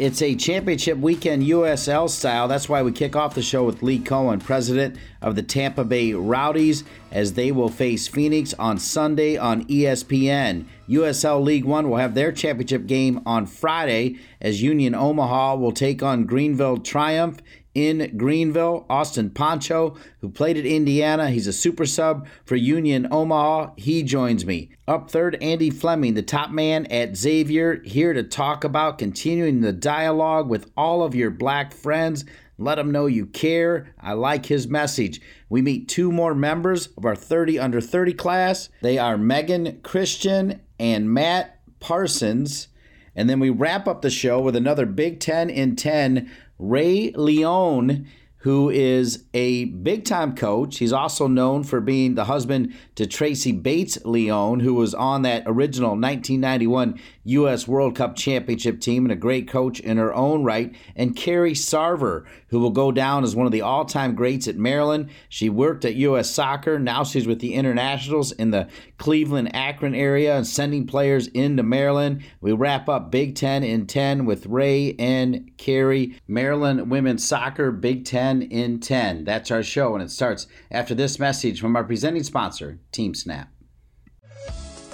[0.00, 2.48] It's a championship weekend USL style.
[2.48, 6.14] That's why we kick off the show with Lee Cohen, president of the Tampa Bay
[6.14, 10.64] Rowdies, as they will face Phoenix on Sunday on ESPN.
[10.88, 16.02] USL League One will have their championship game on Friday as Union Omaha will take
[16.02, 17.42] on Greenville Triumph
[17.74, 18.86] in Greenville.
[18.88, 23.72] Austin Panchot, who played at Indiana, he's a super sub for Union Omaha.
[23.76, 24.70] He joins me.
[24.88, 29.72] Up third, Andy Fleming, the top man at Xavier, here to talk about continuing the
[29.72, 32.24] dialogue with all of your black friends.
[32.58, 33.94] Let them know you care.
[33.98, 35.20] I like his message.
[35.48, 38.68] We meet two more members of our 30 under 30 class.
[38.82, 42.68] They are Megan Christian and Matt Parsons.
[43.16, 46.30] And then we wrap up the show with another Big Ten in 10
[46.60, 48.06] Ray Leone,
[48.38, 50.78] who is a big time coach.
[50.78, 55.44] He's also known for being the husband to Tracey Bates Leone, who was on that
[55.46, 57.66] original 1991 U.S.
[57.66, 60.74] World Cup championship team and a great coach in her own right.
[60.94, 64.56] And Carrie Sarver, who will go down as one of the all time greats at
[64.56, 65.10] Maryland.
[65.28, 66.30] She worked at U.S.
[66.30, 66.78] Soccer.
[66.78, 72.22] Now she's with the Internationals in the Cleveland Akron area and sending players into Maryland.
[72.40, 76.18] We wrap up Big Ten in 10 with Ray and Carrie.
[76.28, 79.24] Maryland women's soccer, Big Ten in 10.
[79.24, 83.48] That's our show, and it starts after this message from our presenting sponsor, Team Snap.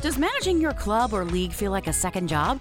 [0.02, 2.60] Does managing your club or league feel like a second job?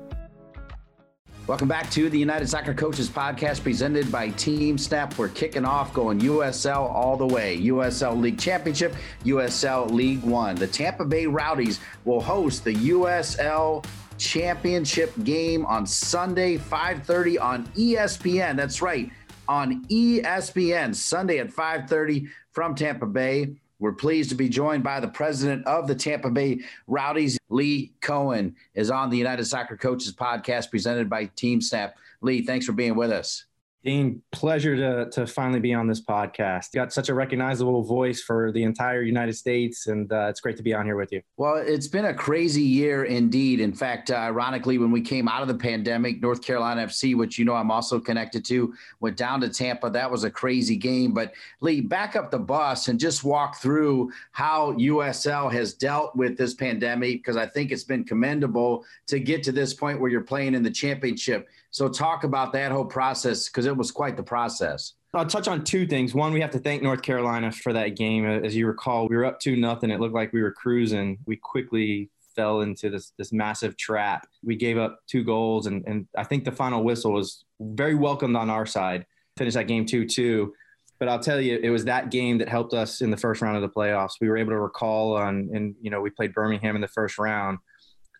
[1.47, 5.17] Welcome back to the United Soccer Coaches Podcast presented by Team Snap.
[5.17, 7.59] We're kicking off going USL all the way.
[7.61, 8.93] USL League Championship,
[9.25, 10.55] USL League One.
[10.55, 13.83] The Tampa Bay Rowdies will host the USL
[14.19, 18.55] Championship game on Sunday, 5:30 on ESPN.
[18.55, 19.09] That's right,
[19.47, 23.55] on ESPN Sunday at 5:30 from Tampa Bay.
[23.81, 28.55] We're pleased to be joined by the president of the Tampa Bay Rowdies, Lee Cohen,
[28.75, 31.95] is on the United Soccer Coaches podcast presented by Team Snap.
[32.21, 33.45] Lee, thanks for being with us.
[33.83, 36.67] Dean, pleasure to, to finally be on this podcast.
[36.71, 40.55] You got such a recognizable voice for the entire United States, and uh, it's great
[40.57, 41.23] to be on here with you.
[41.37, 43.59] Well, it's been a crazy year indeed.
[43.59, 47.39] In fact, uh, ironically, when we came out of the pandemic, North Carolina FC, which
[47.39, 49.89] you know I'm also connected to, went down to Tampa.
[49.89, 51.11] That was a crazy game.
[51.11, 56.37] But Lee, back up the bus and just walk through how USL has dealt with
[56.37, 60.21] this pandemic, because I think it's been commendable to get to this point where you're
[60.21, 61.47] playing in the championship.
[61.71, 64.93] So talk about that whole process because it was quite the process.
[65.13, 66.13] I'll touch on two things.
[66.13, 68.25] One, we have to thank North Carolina for that game.
[68.25, 69.89] Uh, as you recall, we were up two nothing.
[69.89, 71.17] It looked like we were cruising.
[71.25, 74.27] We quickly fell into this this massive trap.
[74.43, 78.35] We gave up two goals, and and I think the final whistle was very welcomed
[78.35, 79.05] on our side.
[79.37, 80.53] Finished that game two two.
[80.99, 83.55] But I'll tell you, it was that game that helped us in the first round
[83.55, 84.13] of the playoffs.
[84.21, 87.17] We were able to recall on, and you know, we played Birmingham in the first
[87.17, 87.57] round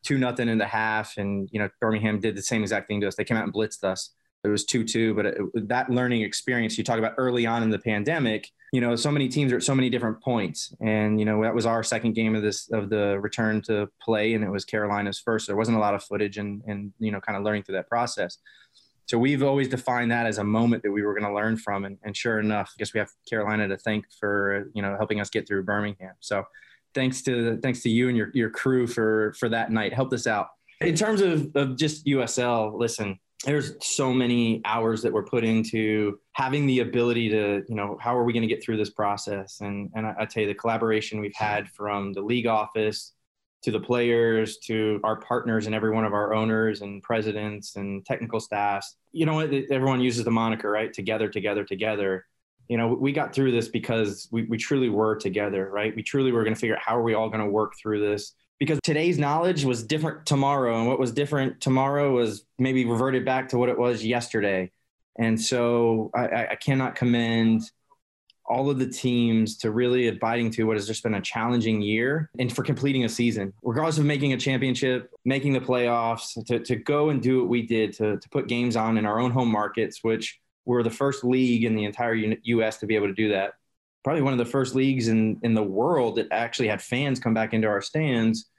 [0.03, 3.07] two nothing in the half, and you know Birmingham did the same exact thing to
[3.07, 3.15] us.
[3.15, 4.11] They came out and blitzed us.
[4.43, 5.37] It was two two, but it,
[5.69, 8.49] that learning experience you talk about early on in the pandemic.
[8.73, 11.53] You know, so many teams are at so many different points, and you know that
[11.53, 15.19] was our second game of this of the return to play, and it was Carolina's
[15.19, 15.45] first.
[15.45, 17.89] There wasn't a lot of footage, and and you know, kind of learning through that
[17.89, 18.37] process.
[19.07, 21.83] So we've always defined that as a moment that we were going to learn from,
[21.83, 25.19] and, and sure enough, I guess we have Carolina to thank for you know helping
[25.19, 26.13] us get through Birmingham.
[26.19, 26.45] So
[26.93, 29.93] thanks to thanks to you and your your crew for for that night.
[29.93, 30.47] Helped us out.
[30.81, 36.19] In terms of, of just USL, listen, there's so many hours that were put into
[36.33, 39.61] having the ability to, you know, how are we going to get through this process?
[39.61, 43.13] And and I, I tell you, the collaboration we've had from the league office
[43.63, 48.03] to the players to our partners and every one of our owners and presidents and
[48.05, 48.95] technical staffs.
[49.11, 50.91] You know, everyone uses the moniker, right?
[50.91, 52.25] Together, together, together
[52.71, 55.93] you know, we got through this because we, we truly were together, right?
[55.93, 57.99] We truly were going to figure out how are we all going to work through
[57.99, 60.79] this because today's knowledge was different tomorrow.
[60.79, 64.71] And what was different tomorrow was maybe reverted back to what it was yesterday.
[65.19, 67.63] And so I, I cannot commend
[68.45, 72.29] all of the teams to really abiding to what has just been a challenging year
[72.39, 76.77] and for completing a season, regardless of making a championship, making the playoffs, to, to
[76.77, 79.51] go and do what we did to, to put games on in our own home
[79.51, 82.77] markets, which we're the first league in the entire U.S.
[82.77, 83.53] to be able to do that.
[84.03, 87.33] Probably one of the first leagues in, in the world that actually had fans come
[87.33, 88.49] back into our stands.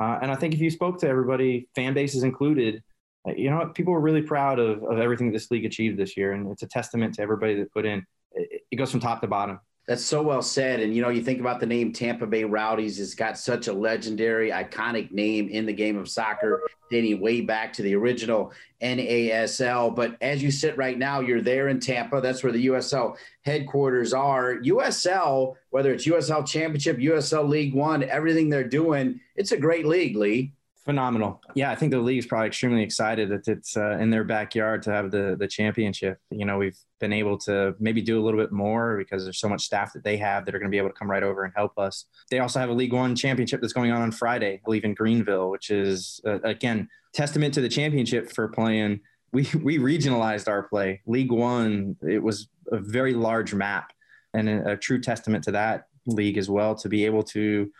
[0.00, 2.82] Uh, and I think if you spoke to everybody, fan bases included,
[3.28, 3.74] uh, you know what?
[3.74, 6.32] People were really proud of, of everything this league achieved this year.
[6.32, 8.04] And it's a testament to everybody that put in.
[8.32, 9.60] It, it goes from top to bottom.
[9.86, 10.80] That's so well said.
[10.80, 13.72] And, you know, you think about the name Tampa Bay Rowdies, it's got such a
[13.72, 18.52] legendary, iconic name in the game of soccer, dating way back to the original
[18.82, 19.94] NASL.
[19.94, 22.20] But as you sit right now, you're there in Tampa.
[22.20, 24.56] That's where the USL headquarters are.
[24.56, 30.16] USL, whether it's USL Championship, USL League One, everything they're doing, it's a great league,
[30.16, 30.52] Lee.
[30.86, 31.42] Phenomenal.
[31.56, 34.82] Yeah, I think the league is probably extremely excited that it's uh, in their backyard
[34.84, 36.20] to have the the championship.
[36.30, 39.48] You know, we've been able to maybe do a little bit more because there's so
[39.48, 41.42] much staff that they have that are going to be able to come right over
[41.42, 42.04] and help us.
[42.30, 44.94] They also have a League One championship that's going on on Friday, I believe in
[44.94, 49.00] Greenville, which is uh, again testament to the championship for playing.
[49.32, 51.02] We we regionalized our play.
[51.04, 53.92] League One, it was a very large map
[54.34, 57.72] and a, a true testament to that league as well to be able to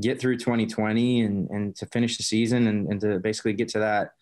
[0.00, 3.78] get through 2020 and, and to finish the season and, and to basically get to
[3.78, 4.12] that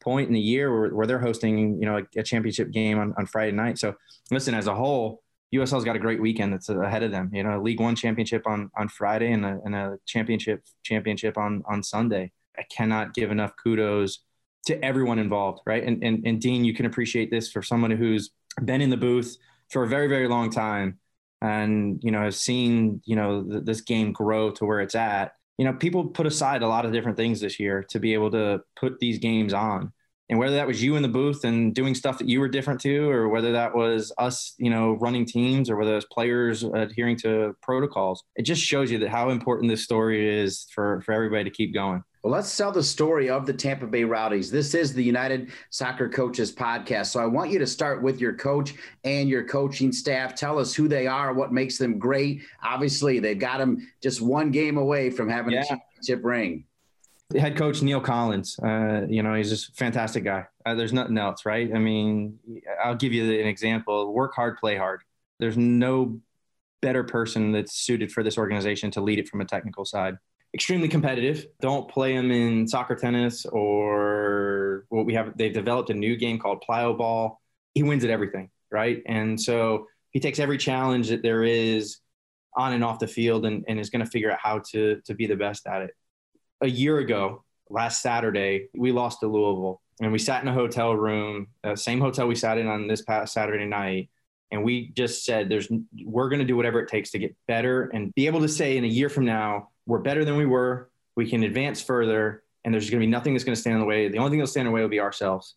[0.00, 3.14] point in the year where, where they're hosting, you know, a, a, championship game on,
[3.18, 3.78] on Friday night.
[3.78, 3.94] So
[4.30, 5.22] listen, as a whole,
[5.52, 7.30] USL's got a great weekend that's ahead of them.
[7.32, 11.38] You know, a League One championship on on Friday and a, and a championship championship
[11.38, 12.32] on on Sunday.
[12.58, 14.20] I cannot give enough kudos
[14.66, 15.82] to everyone involved, right?
[15.82, 18.30] And and and Dean, you can appreciate this for someone who's
[18.62, 19.38] been in the booth
[19.70, 20.98] for a very very long time
[21.42, 25.32] and you know has seen you know th- this game grow to where it's at.
[25.58, 28.30] You know people put aside a lot of different things this year to be able
[28.32, 29.92] to put these games on.
[30.30, 32.82] And whether that was you in the booth and doing stuff that you were different
[32.82, 36.62] to or whether that was us you know running teams or whether it was players
[36.64, 41.12] adhering to protocols it just shows you that how important this story is for for
[41.12, 44.50] everybody to keep going well, let's tell the story of the Tampa Bay Rowdies.
[44.50, 47.06] This is the United Soccer Coaches podcast.
[47.06, 48.74] So I want you to start with your coach
[49.04, 50.34] and your coaching staff.
[50.34, 52.42] Tell us who they are, what makes them great.
[52.64, 55.60] Obviously, they've got them just one game away from having yeah.
[55.60, 56.64] a championship ring.
[57.30, 60.46] The head coach Neil Collins, uh, you know, he's just a fantastic guy.
[60.66, 61.70] Uh, there's nothing else, right?
[61.72, 62.38] I mean,
[62.82, 65.02] I'll give you an example: work hard, play hard.
[65.38, 66.18] There's no
[66.80, 70.16] better person that's suited for this organization to lead it from a technical side
[70.54, 71.46] extremely competitive.
[71.60, 75.36] Don't play them in soccer tennis or what we have.
[75.36, 77.40] They've developed a new game called plyo ball.
[77.74, 79.02] He wins at everything, right?
[79.06, 81.98] And so he takes every challenge that there is
[82.54, 85.14] on and off the field and, and is going to figure out how to, to
[85.14, 85.90] be the best at it.
[86.60, 90.94] A year ago, last Saturday, we lost to Louisville and we sat in a hotel
[90.94, 94.10] room, uh, same hotel we sat in on this past Saturday night.
[94.50, 95.68] And we just said, there's,
[96.04, 98.78] we're going to do whatever it takes to get better and be able to say
[98.78, 100.90] in a year from now, we're better than we were.
[101.16, 103.80] We can advance further, and there's going to be nothing that's going to stand in
[103.80, 104.08] the way.
[104.08, 105.56] The only thing that'll stand in the way will be ourselves.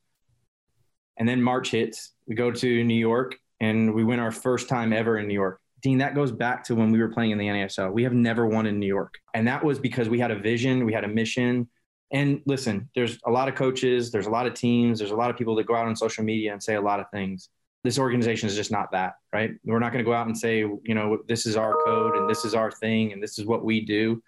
[1.17, 2.13] And then March hits.
[2.25, 5.59] We go to New York, and we win our first time ever in New York.
[5.83, 7.91] Dean, that goes back to when we were playing in the NASL.
[7.91, 9.15] We have never won in New York.
[9.33, 11.67] And that was because we had a vision, we had a mission.
[12.13, 15.29] And listen, there's a lot of coaches, there's a lot of teams, there's a lot
[15.29, 17.49] of people that go out on social media and say a lot of things
[17.83, 19.51] this organization is just not that, right?
[19.65, 22.29] We're not going to go out and say, you know, this is our code and
[22.29, 24.21] this is our thing and this is what we do.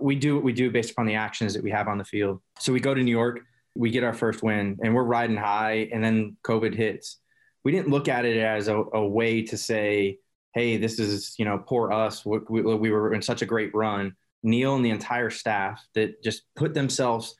[0.00, 2.40] We do what we do based upon the actions that we have on the field.
[2.58, 3.40] So we go to New York,
[3.74, 7.18] we get our first win, and we're riding high, and then COVID hits.
[7.64, 10.18] We didn't look at it as a, a way to say,
[10.54, 12.24] hey, this is, you know, poor us.
[12.24, 14.14] We, we, we were in such a great run.
[14.42, 17.36] Neil and the entire staff that just put themselves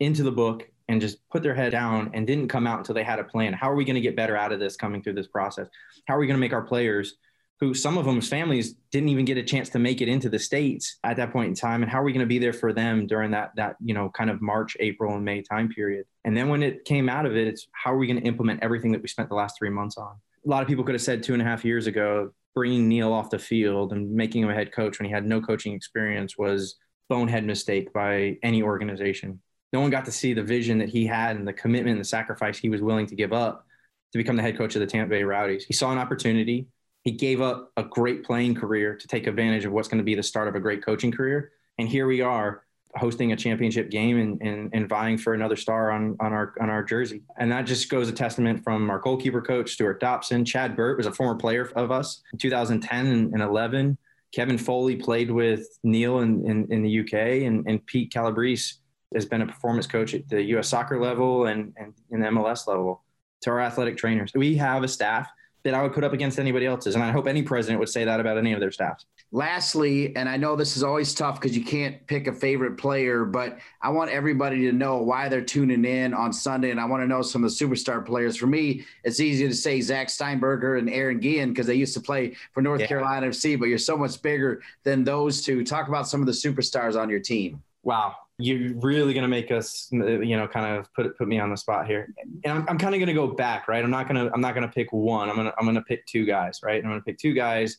[0.00, 3.02] into the book and just put their head down and didn't come out until they
[3.02, 3.52] had a plan.
[3.52, 5.68] How are we going to get better out of this coming through this process?
[6.06, 7.16] How are we going to make our players,
[7.58, 10.38] who some of them's families didn't even get a chance to make it into the
[10.38, 12.72] states at that point in time, and how are we going to be there for
[12.72, 16.04] them during that that you know kind of March, April, and May time period?
[16.24, 18.62] And then when it came out of it, it's how are we going to implement
[18.62, 20.16] everything that we spent the last three months on?
[20.44, 23.12] A lot of people could have said two and a half years ago, bringing Neil
[23.12, 26.38] off the field and making him a head coach when he had no coaching experience
[26.38, 26.76] was
[27.08, 29.40] bonehead mistake by any organization
[29.72, 32.08] no one got to see the vision that he had and the commitment and the
[32.08, 33.66] sacrifice he was willing to give up
[34.12, 35.64] to become the head coach of the Tampa Bay Rowdies.
[35.64, 36.68] He saw an opportunity.
[37.02, 40.14] He gave up a great playing career to take advantage of what's going to be
[40.14, 41.52] the start of a great coaching career.
[41.78, 42.62] And here we are
[42.96, 46.70] hosting a championship game and, and, and vying for another star on, on our on
[46.70, 47.22] our jersey.
[47.38, 50.44] And that just goes a testament from our goalkeeper coach, Stuart Dobson.
[50.44, 53.98] Chad Burt was a former player of us in 2010 and 11.
[54.34, 58.74] Kevin Foley played with Neil in, in, in the UK and, and Pete Calabrese
[59.14, 60.68] has been a performance coach at the U.S.
[60.68, 63.02] soccer level and, and in the MLS level
[63.42, 64.32] to our athletic trainers.
[64.34, 65.28] We have a staff
[65.66, 66.94] that I would put up against anybody else's.
[66.94, 69.04] And I hope any president would say that about any of their staffs.
[69.32, 73.24] Lastly, and I know this is always tough because you can't pick a favorite player,
[73.24, 76.70] but I want everybody to know why they're tuning in on Sunday.
[76.70, 78.36] And I want to know some of the superstar players.
[78.36, 82.00] For me, it's easy to say Zach Steinberger and Aaron Guillen because they used to
[82.00, 82.86] play for North yeah.
[82.86, 85.64] Carolina FC, but you're so much bigger than those two.
[85.64, 87.60] Talk about some of the superstars on your team.
[87.86, 91.38] Wow you're really going to make us uh, you know kind of put put me
[91.38, 92.12] on the spot here.
[92.44, 93.82] And i'm, I'm kind of going to go back right?
[93.82, 95.28] I'm not going to i'm not going to pick one.
[95.28, 96.82] I'm going to i'm going to pick two guys right?
[96.82, 97.78] I'm going to pick two guys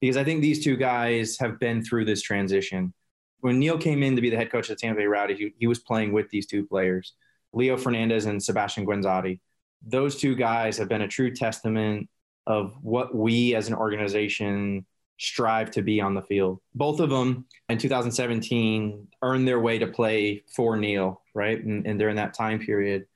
[0.00, 2.92] because i think these two guys have been through this transition.
[3.40, 5.54] When neil came in to be the head coach of the tampa bay rowdy he,
[5.58, 7.14] he was playing with these two players
[7.52, 9.40] leo fernandes and sebastian guenzatti.
[9.84, 12.08] Those two guys have been a true testament
[12.46, 14.84] of what we as an organization
[15.18, 16.60] strive to be on the field.
[16.74, 21.62] Both of them in 2017 earned their way to play for Neil, right?
[21.62, 23.06] And, and during that time period.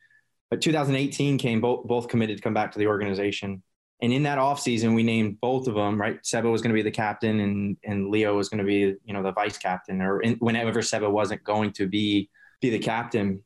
[0.50, 3.62] But 2018 came, both, both committed to come back to the organization.
[4.02, 6.18] And in that offseason, we named both of them, right?
[6.24, 9.14] Seba was going to be the captain and, and Leo was going to be, you
[9.14, 12.28] know, the vice captain or in, whenever Seba wasn't going to be,
[12.60, 13.42] be the captain.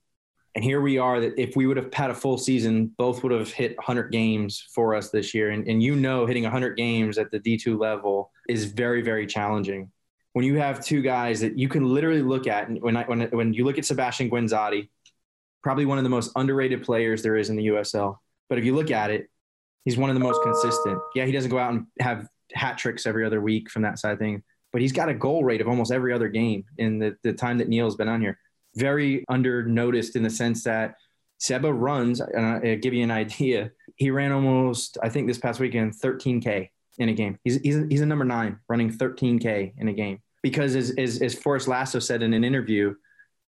[0.56, 3.30] And here we are that if we would have had a full season, both would
[3.30, 5.50] have hit 100 games for us this year.
[5.50, 9.90] And, and you know, hitting 100 games at the D2 level is very, very challenging.
[10.32, 13.22] When you have two guys that you can literally look at, and when, I, when,
[13.30, 14.88] when you look at Sebastian Guenzatti,
[15.62, 18.16] probably one of the most underrated players there is in the USL.
[18.48, 19.28] But if you look at it,
[19.84, 21.00] he's one of the most consistent.
[21.14, 24.12] Yeah, he doesn't go out and have hat tricks every other week from that side
[24.12, 24.42] of thing,
[24.72, 27.58] but he's got a goal rate of almost every other game in the, the time
[27.58, 28.38] that Neil's been on here
[28.76, 30.94] very under noticed in the sense that
[31.38, 33.70] Seba runs, and I'll uh, give you an idea.
[33.96, 37.38] He ran almost, I think this past weekend, 13K in a game.
[37.44, 40.20] He's, he's, he's a number nine running 13K in a game.
[40.42, 42.94] Because as, as, as Forrest Lasso said in an interview,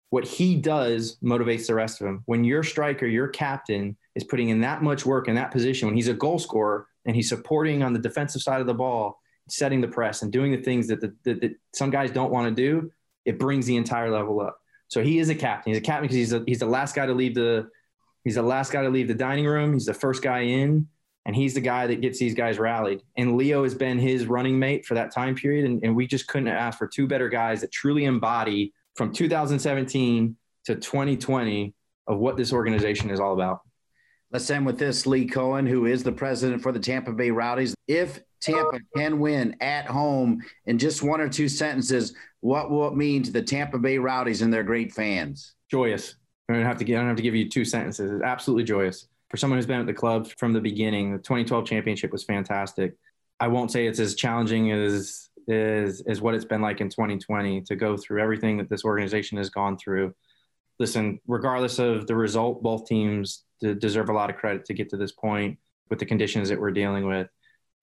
[0.10, 2.22] what he does motivates the rest of them.
[2.26, 5.96] When your striker, your captain, is putting in that much work in that position, when
[5.96, 9.82] he's a goal scorer and he's supporting on the defensive side of the ball, setting
[9.82, 12.54] the press and doing the things that, the, that, that some guys don't want to
[12.54, 12.92] do,
[13.26, 14.58] it brings the entire level up.
[14.88, 15.72] So he is a captain.
[15.72, 17.68] He's a captain because he's a, he's the last guy to leave the
[18.24, 19.74] he's the last guy to leave the dining room.
[19.74, 20.88] He's the first guy in,
[21.26, 23.02] and he's the guy that gets these guys rallied.
[23.18, 26.28] And Leo has been his running mate for that time period, and, and we just
[26.28, 31.74] couldn't ask for two better guys that truly embody from 2017 to 2020
[32.08, 33.62] of what this organization is all about.
[34.32, 37.76] Let's end with this, Lee Cohen, who is the president for the Tampa Bay Rowdies.
[37.88, 42.96] If Tampa can win at home in just one or two sentences, what will it
[42.96, 45.54] mean to the Tampa Bay Rowdies and their great fans?
[45.70, 46.16] Joyous.
[46.50, 46.86] I don't have to.
[46.86, 48.12] I don't have to give you two sentences.
[48.12, 51.12] It's absolutely joyous for someone who's been at the club from the beginning.
[51.12, 52.94] The 2012 championship was fantastic.
[53.40, 57.62] I won't say it's as challenging as is as what it's been like in 2020
[57.62, 60.14] to go through everything that this organization has gone through.
[60.78, 63.44] Listen, regardless of the result, both teams
[63.80, 65.58] deserve a lot of credit to get to this point
[65.90, 67.28] with the conditions that we're dealing with.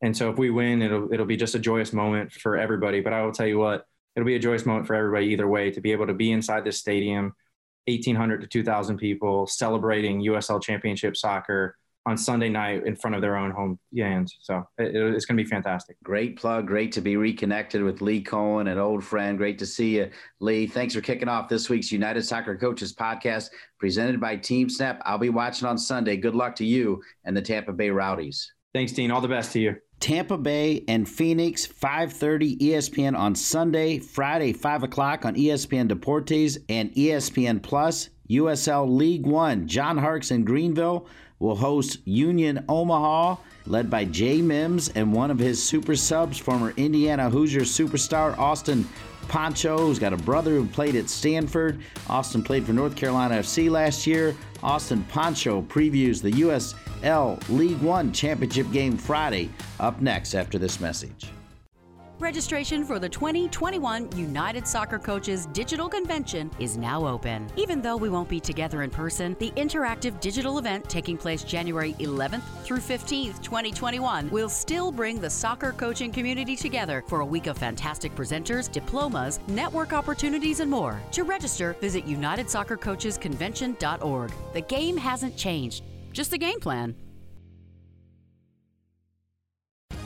[0.02, 3.00] And so if we win, it'll it'll be just a joyous moment for everybody.
[3.00, 5.72] But I will tell you what, it'll be a joyous moment for everybody either way
[5.72, 7.34] to be able to be inside this stadium,
[7.94, 13.36] 1,800 to 2,000 people celebrating USL Championship soccer on Sunday night in front of their
[13.36, 14.36] own home fans.
[14.40, 15.96] So it, it's going to be fantastic.
[16.02, 16.66] Great plug.
[16.66, 19.36] Great to be reconnected with Lee Cohen, an old friend.
[19.36, 20.66] Great to see you, Lee.
[20.66, 25.02] Thanks for kicking off this week's United Soccer Coaches podcast presented by Team Snap.
[25.04, 26.16] I'll be watching on Sunday.
[26.16, 28.52] Good luck to you and the Tampa Bay Rowdies.
[28.72, 29.10] Thanks, Dean.
[29.10, 29.76] All the best to you.
[30.00, 36.90] Tampa Bay and Phoenix, 5:30 ESPN on Sunday, Friday 5 o'clock on ESPN Deportes and
[36.94, 38.08] ESPN Plus.
[38.28, 41.06] USL League One, John Harkes in Greenville
[41.38, 46.72] will host Union Omaha, led by Jay Mims and one of his super subs, former
[46.76, 48.88] Indiana Hoosier superstar Austin
[49.28, 51.80] Panchot, who's got a brother who played at Stanford.
[52.08, 54.34] Austin played for North Carolina FC last year.
[54.62, 56.30] Austin Panchot previews the
[57.00, 59.50] USL League One championship game Friday.
[59.78, 61.30] Up next after this message.
[62.18, 67.48] Registration for the 2021 United Soccer Coaches Digital Convention is now open.
[67.56, 71.94] Even though we won't be together in person, the interactive digital event taking place January
[71.94, 77.46] 11th through 15th, 2021 will still bring the soccer coaching community together for a week
[77.46, 81.00] of fantastic presenters, diplomas, network opportunities, and more.
[81.12, 84.32] To register, visit UnitedSoccerCoachesConvention.org.
[84.52, 86.94] The game hasn't changed, just the game plan.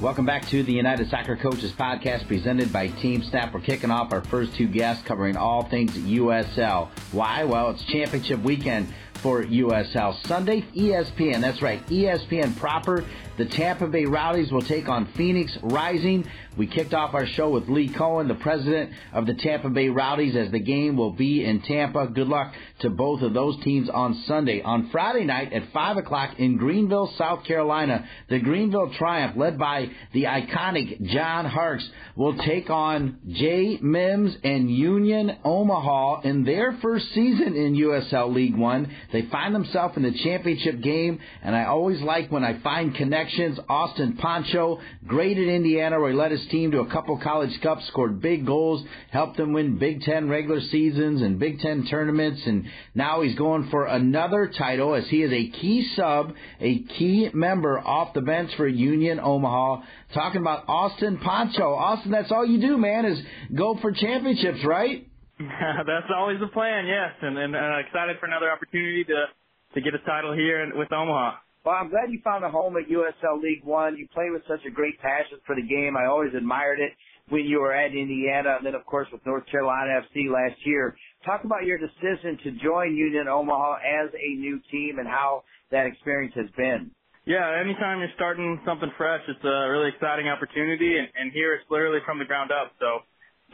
[0.00, 3.54] Welcome back to the United Soccer Coaches podcast presented by Team Snap.
[3.54, 6.88] We're kicking off our first two guests covering all things USL.
[7.12, 7.44] Why?
[7.44, 10.26] Well, it's championship weekend for USL.
[10.26, 11.40] Sunday, ESPN.
[11.40, 13.04] That's right, ESPN proper.
[13.36, 16.24] The Tampa Bay Rowdies will take on Phoenix Rising.
[16.56, 20.36] We kicked off our show with Lee Cohen, the president of the Tampa Bay Rowdies,
[20.36, 22.06] as the game will be in Tampa.
[22.06, 24.62] Good luck to both of those teams on Sunday.
[24.62, 29.90] On Friday night at 5 o'clock in Greenville, South Carolina, the Greenville Triumph, led by
[30.12, 33.78] the iconic John Harkes, will take on J.
[33.82, 38.94] Mims and Union Omaha in their first season in USL League One.
[39.12, 43.58] They find themselves in the championship game, and I always like when I find connections.
[43.68, 47.86] Austin Panchot, great in Indiana, where he led his team to a couple college cups,
[47.88, 52.66] scored big goals, helped them win Big Ten regular seasons and Big Ten tournaments, and
[52.94, 57.78] now he's going for another title as he is a key sub, a key member
[57.78, 59.82] off the bench for Union Omaha.
[60.12, 61.60] Talking about Austin Panchot.
[61.60, 63.20] Austin, that's all you do, man, is
[63.54, 65.06] go for championships, right?
[65.86, 69.26] that's always the plan, yes, and, and uh, excited for another opportunity to
[69.74, 71.34] to get a title here with Omaha.
[71.64, 73.96] Well, I'm glad you found a home at USL League One.
[73.96, 75.96] You play with such a great passion for the game.
[75.96, 76.92] I always admired it
[77.30, 80.94] when you were at Indiana, and then of course with North Carolina FC last year.
[81.24, 85.86] Talk about your decision to join Union Omaha as a new team and how that
[85.86, 86.90] experience has been.
[87.24, 91.64] Yeah, anytime you're starting something fresh, it's a really exciting opportunity, and, and here it's
[91.70, 92.72] literally from the ground up.
[92.78, 93.00] So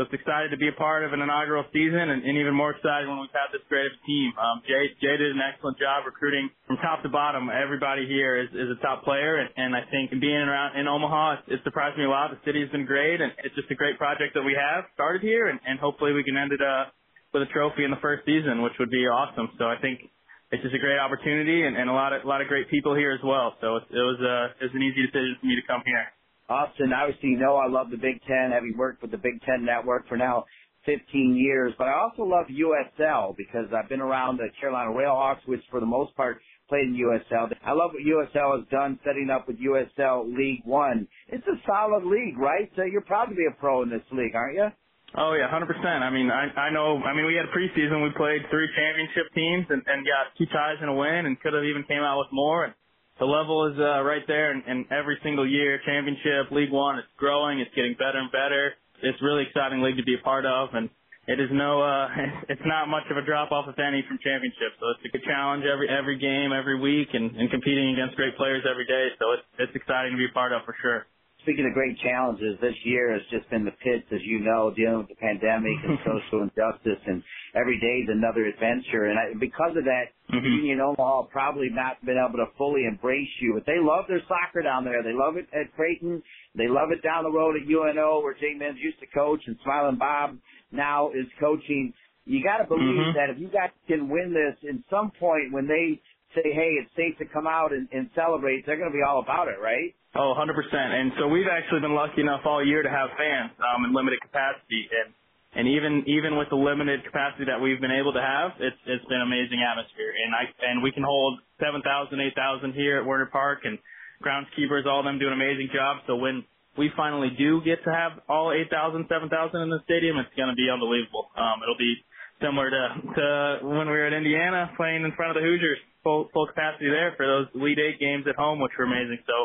[0.01, 2.73] so it's excited to be a part of an inaugural season and, and even more
[2.73, 4.33] excited when we've had this great of a team.
[4.41, 7.53] Um, Jay, Jay did an excellent job recruiting from top to bottom.
[7.53, 11.45] Everybody here is, is a top player and, and I think being around in Omaha,
[11.45, 12.33] it, it surprised me a lot.
[12.33, 15.21] The city has been great and it's just a great project that we have started
[15.21, 16.89] here and, and hopefully we can end it uh,
[17.37, 19.53] with a trophy in the first season, which would be awesome.
[19.61, 20.01] So I think
[20.49, 22.97] it's just a great opportunity and, and a lot of a lot of great people
[22.97, 23.53] here as well.
[23.61, 26.09] So it, it was uh, it was an easy decision for me to come here.
[26.51, 29.65] Austin, obviously, you know I love the Big Ten, having worked with the Big Ten
[29.65, 30.45] Network for now
[30.85, 31.73] 15 years.
[31.79, 35.87] But I also love USL because I've been around the Carolina Railhawks, which for the
[35.87, 37.53] most part played in USL.
[37.65, 41.07] I love what USL has done setting up with USL League One.
[41.29, 42.71] It's a solid league, right?
[42.77, 44.69] So you're proud to be a pro in this league, aren't you?
[45.17, 46.07] Oh yeah, hundred percent.
[46.07, 47.03] I mean, I I know.
[47.03, 48.03] I mean, we had a preseason.
[48.03, 51.53] We played three championship teams and, and got two ties and a win, and could
[51.53, 52.65] have even came out with more.
[52.65, 52.75] And
[53.21, 57.13] the level is uh, right there, and, and every single year, championship, League One, it's
[57.21, 58.73] growing, it's getting better and better.
[59.05, 60.89] It's really exciting league to be a part of, and
[61.29, 62.09] it is no, uh,
[62.49, 64.73] it's not much of a drop off, if any, from championship.
[64.81, 68.37] So it's a good challenge every every game, every week, and, and competing against great
[68.41, 69.13] players every day.
[69.21, 71.07] So it's it's exciting to be a part of for sure
[71.43, 74.99] speaking of great challenges, this year has just been the pits, as you know, dealing
[74.99, 77.23] with the pandemic and social injustice, and
[77.55, 79.07] every day is another adventure.
[79.07, 80.45] And I, because of that, mm-hmm.
[80.45, 84.63] Union Omaha probably not been able to fully embrace you, but they love their soccer
[84.63, 85.03] down there.
[85.03, 86.23] They love it at Creighton.
[86.55, 89.57] They love it down the road at UNO, where Jay Mims used to coach, and
[89.65, 90.37] Smiling Bob
[90.73, 91.93] now is coaching.
[92.27, 93.17] You got to believe mm-hmm.
[93.17, 96.01] that if you guys can win this, in some point when they
[96.35, 99.21] say, "Hey, it's safe to come out and, and celebrate," they're going to be all
[99.21, 99.95] about it, right?
[100.15, 100.51] Oh, 100%.
[100.75, 104.21] And so we've actually been lucky enough all year to have fans um, in limited
[104.21, 105.15] capacity, and
[105.51, 109.05] and even even with the limited capacity that we've been able to have, it's it's
[109.07, 110.11] been amazing atmosphere.
[110.11, 113.79] And I and we can hold 7,000, 8,000 here at Werner Park, and
[114.23, 116.03] groundskeepers, all of them do an amazing job.
[116.07, 116.45] So when
[116.79, 120.59] we finally do get to have all 8,000, 7,000 in the stadium, it's going to
[120.59, 121.31] be unbelievable.
[121.35, 121.99] Um, it'll be
[122.43, 122.83] similar to
[123.15, 123.25] to
[123.63, 127.15] when we were at Indiana playing in front of the Hoosiers full full capacity there
[127.17, 129.19] for those Elite Eight games at home, which were amazing.
[129.27, 129.37] So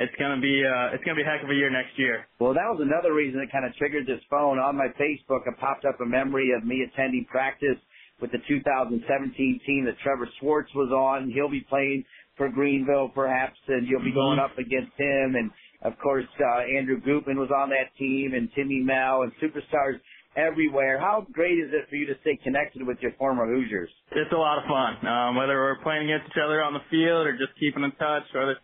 [0.00, 2.26] it's gonna be uh, it's gonna be a heck of a year next year.
[2.38, 5.46] Well, that was another reason that kind of triggered this phone on my Facebook.
[5.46, 7.78] It popped up a memory of me attending practice
[8.20, 11.30] with the 2017 team that Trevor Swartz was on.
[11.30, 12.04] He'll be playing
[12.36, 14.38] for Greenville, perhaps, and you'll be mm-hmm.
[14.38, 15.36] going up against him.
[15.36, 15.50] And
[15.82, 20.00] of course, uh, Andrew Gutman was on that team, and Timmy Mao, and superstars
[20.36, 21.00] everywhere.
[21.00, 23.90] How great is it for you to stay connected with your former Hoosiers?
[24.12, 25.06] It's a lot of fun.
[25.06, 28.24] Um, whether we're playing against each other on the field or just keeping in touch,
[28.34, 28.54] or the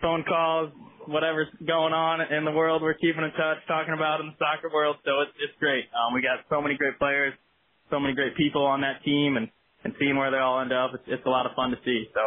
[0.00, 0.70] phone calls,
[1.06, 4.70] whatever's going on in the world, we're keeping in touch, talking about in the soccer
[4.72, 4.96] world.
[5.04, 5.84] So it's it's great.
[5.96, 7.34] Um, we got so many great players,
[7.90, 9.48] so many great people on that team, and
[9.84, 12.08] and seeing where they all end up, it's it's a lot of fun to see.
[12.14, 12.20] So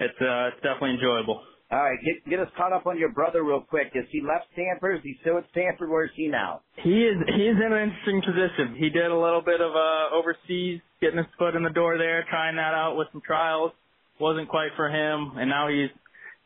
[0.00, 1.42] it's uh, it's definitely enjoyable.
[1.72, 3.96] All right, get get us caught up on your brother real quick.
[3.96, 5.00] Is he left Stanford?
[5.00, 5.88] Is he still at Stanford?
[5.88, 6.60] Where is he now?
[6.84, 8.76] He is he is in an interesting position.
[8.76, 12.28] He did a little bit of uh overseas, getting his foot in the door there,
[12.28, 13.72] trying that out with some trials.
[14.20, 15.88] Wasn't quite for him, and now he's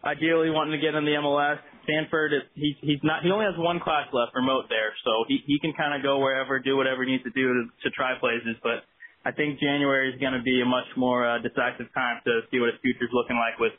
[0.07, 1.59] ideally wanting to get in the MLS.
[1.83, 5.43] Stanford, is, he's he's not he only has one class left remote there, so he
[5.43, 8.15] he can kind of go wherever, do whatever he needs to do to, to try
[8.23, 8.55] places.
[8.63, 8.87] But
[9.27, 12.63] I think January is going to be a much more uh, decisive time to see
[12.63, 13.75] what his future's looking like with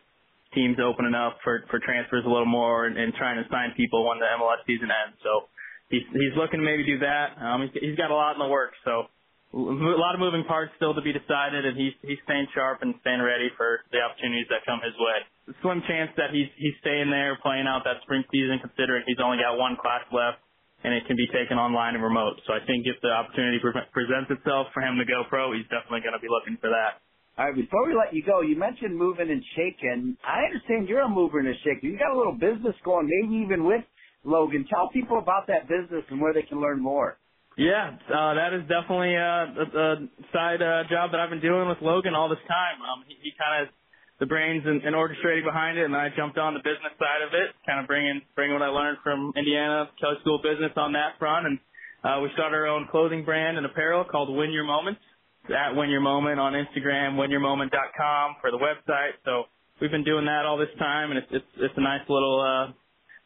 [0.57, 4.01] teams opening up for for transfers a little more and, and trying to sign people
[4.09, 5.13] when the MLS season ends.
[5.21, 5.45] So
[5.93, 7.37] he's he's looking to maybe do that.
[7.37, 9.05] Um, he's he's got a lot in the works, so
[9.53, 12.97] a lot of moving parts still to be decided, and he's he's staying sharp and
[13.01, 15.17] staying ready for the opportunities that come his way.
[15.61, 19.39] Slim chance that he's he's staying there playing out that spring season, considering he's only
[19.39, 20.43] got one class left,
[20.83, 22.43] and it can be taken online and remote.
[22.43, 25.67] So I think if the opportunity pre- presents itself for him to go pro, he's
[25.71, 26.99] definitely going to be looking for that.
[27.37, 30.17] All right, before we let you go, you mentioned moving and shaking.
[30.25, 31.85] I understand you're a mover and a shaker.
[31.85, 33.85] You got a little business going, maybe even with
[34.25, 34.65] Logan.
[34.67, 37.19] Tell people about that business and where they can learn more.
[37.55, 39.89] Yeah, uh, that is definitely uh, a, a
[40.33, 42.81] side uh, job that I've been doing with Logan all this time.
[42.81, 43.73] Um, he, he kind of
[44.19, 47.37] the brains and, and orchestrating behind it, and I jumped on the business side of
[47.37, 50.93] it, kind of bringing bringing what I learned from Indiana Kelley School of Business on
[50.93, 51.59] that front, and
[52.01, 55.01] uh, we started our own clothing brand and apparel called Win Your Moments.
[55.49, 59.15] At Win Your Moment on Instagram, winyourmoment.com for the website.
[59.25, 59.45] So
[59.81, 62.73] we've been doing that all this time, and it's it's, it's a nice little uh,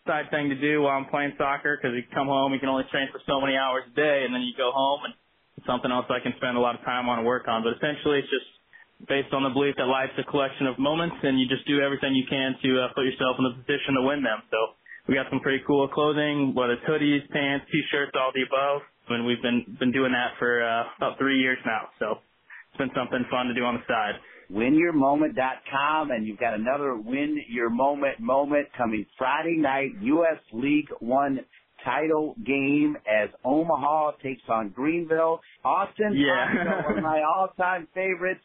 [0.06, 2.86] side thing to do while I'm playing soccer because you come home, you can only
[2.92, 5.14] train for so many hours a day, and then you go home and
[5.58, 7.64] it's something else I can spend a lot of time on and work on.
[7.64, 8.50] But essentially, it's just
[9.08, 12.14] based on the belief that life's a collection of moments, and you just do everything
[12.14, 14.42] you can to uh, put yourself in the position to win them.
[14.50, 14.58] So
[15.08, 18.82] we got some pretty cool clothing, whether it's hoodies, pants, t-shirts, all the above.
[19.14, 21.90] And we've been been doing that for uh, about three years now.
[22.00, 22.20] So
[22.72, 24.20] it's been something fun to do on the side
[24.54, 30.40] winyourmoment.com, and you've got another Win Your Moment moment coming Friday night, U.S.
[30.52, 31.40] League One
[31.86, 35.42] title game as Omaha takes on Greenville.
[35.64, 36.86] Austin, yeah.
[36.86, 38.42] one of my all-time favorites.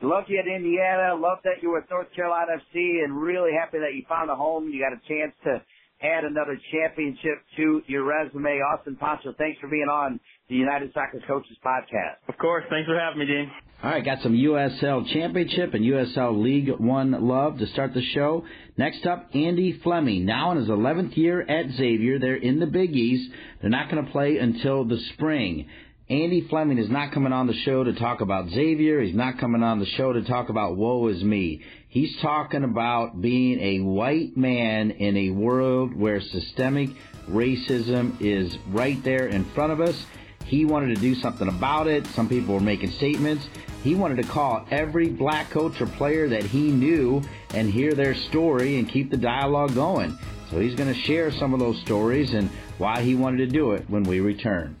[0.00, 1.14] Love you at Indiana.
[1.14, 4.36] Love that you were at North Carolina FC, and really happy that you found a
[4.36, 4.68] home.
[4.68, 5.60] You got a chance to
[6.02, 8.60] add another championship to your resume.
[8.60, 12.16] Austin Panchot, thanks for being on the United Soccer Coaches Podcast.
[12.28, 12.64] Of course.
[12.70, 13.50] Thanks for having me, Dean.
[13.82, 18.44] All right, got some USL Championship and USL League One love to start the show.
[18.76, 22.18] Next up, Andy Fleming, now in his 11th year at Xavier.
[22.18, 23.30] They're in the Big East.
[23.60, 25.68] They're not going to play until the spring.
[26.10, 29.00] Andy Fleming is not coming on the show to talk about Xavier.
[29.00, 31.62] He's not coming on the show to talk about woe is me.
[31.88, 36.90] He's talking about being a white man in a world where systemic
[37.28, 40.06] racism is right there in front of us
[40.48, 42.06] he wanted to do something about it.
[42.08, 43.46] Some people were making statements.
[43.84, 47.22] He wanted to call every black coach or player that he knew
[47.52, 50.18] and hear their story and keep the dialogue going.
[50.50, 52.48] So he's going to share some of those stories and
[52.78, 54.80] why he wanted to do it when we return.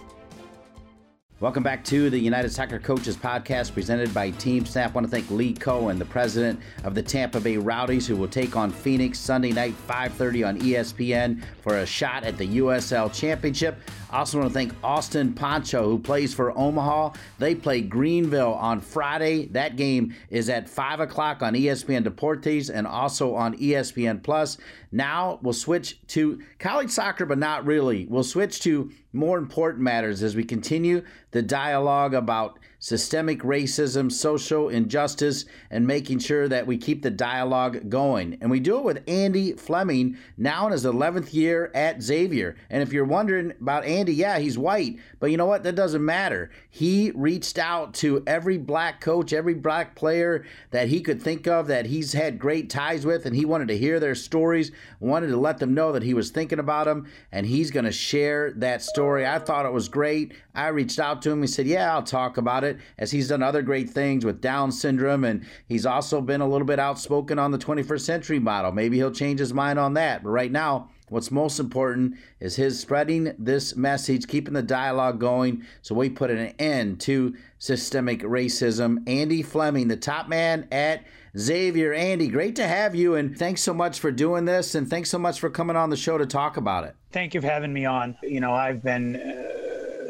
[1.41, 4.91] Welcome back to the United Soccer Coaches Podcast presented by Team Snap.
[4.91, 8.27] I want to thank Lee Cohen, the president of the Tampa Bay Rowdies, who will
[8.27, 13.75] take on Phoenix Sunday night, 5.30 on ESPN for a shot at the USL Championship.
[14.11, 17.13] I also want to thank Austin Panchot, who plays for Omaha.
[17.39, 19.45] They play Greenville on Friday.
[19.47, 24.57] That game is at 5 o'clock on ESPN Deportes and also on ESPN Plus.
[24.91, 28.05] Now we'll switch to college soccer, but not really.
[28.05, 34.67] We'll switch to more important matters as we continue the dialogue about systemic racism, social
[34.67, 38.35] injustice, and making sure that we keep the dialogue going.
[38.41, 42.55] And we do it with Andy Fleming, now in his 11th year at Xavier.
[42.71, 45.61] And if you're wondering about Andy, yeah, he's white, but you know what?
[45.63, 46.49] That doesn't matter.
[46.71, 51.67] He reached out to every black coach, every black player that he could think of
[51.67, 55.37] that he's had great ties with, and he wanted to hear their stories, wanted to
[55.37, 58.81] let them know that he was thinking about them, and he's going to share that
[58.81, 59.27] story.
[59.27, 60.33] I thought it was great.
[60.55, 61.41] I reached out to him.
[61.41, 64.41] He said, Yeah, I'll talk about it it, as he's done other great things with
[64.41, 68.71] Down syndrome, and he's also been a little bit outspoken on the 21st century model.
[68.71, 70.23] Maybe he'll change his mind on that.
[70.23, 75.65] But right now, What's most important is his spreading this message, keeping the dialogue going,
[75.81, 79.07] so we put an end to systemic racism.
[79.07, 81.05] Andy Fleming, the top man at
[81.37, 81.93] Xavier.
[81.93, 85.19] Andy, great to have you, and thanks so much for doing this, and thanks so
[85.19, 86.95] much for coming on the show to talk about it.
[87.11, 88.17] Thank you for having me on.
[88.23, 89.15] You know, I've been.
[89.15, 89.61] Uh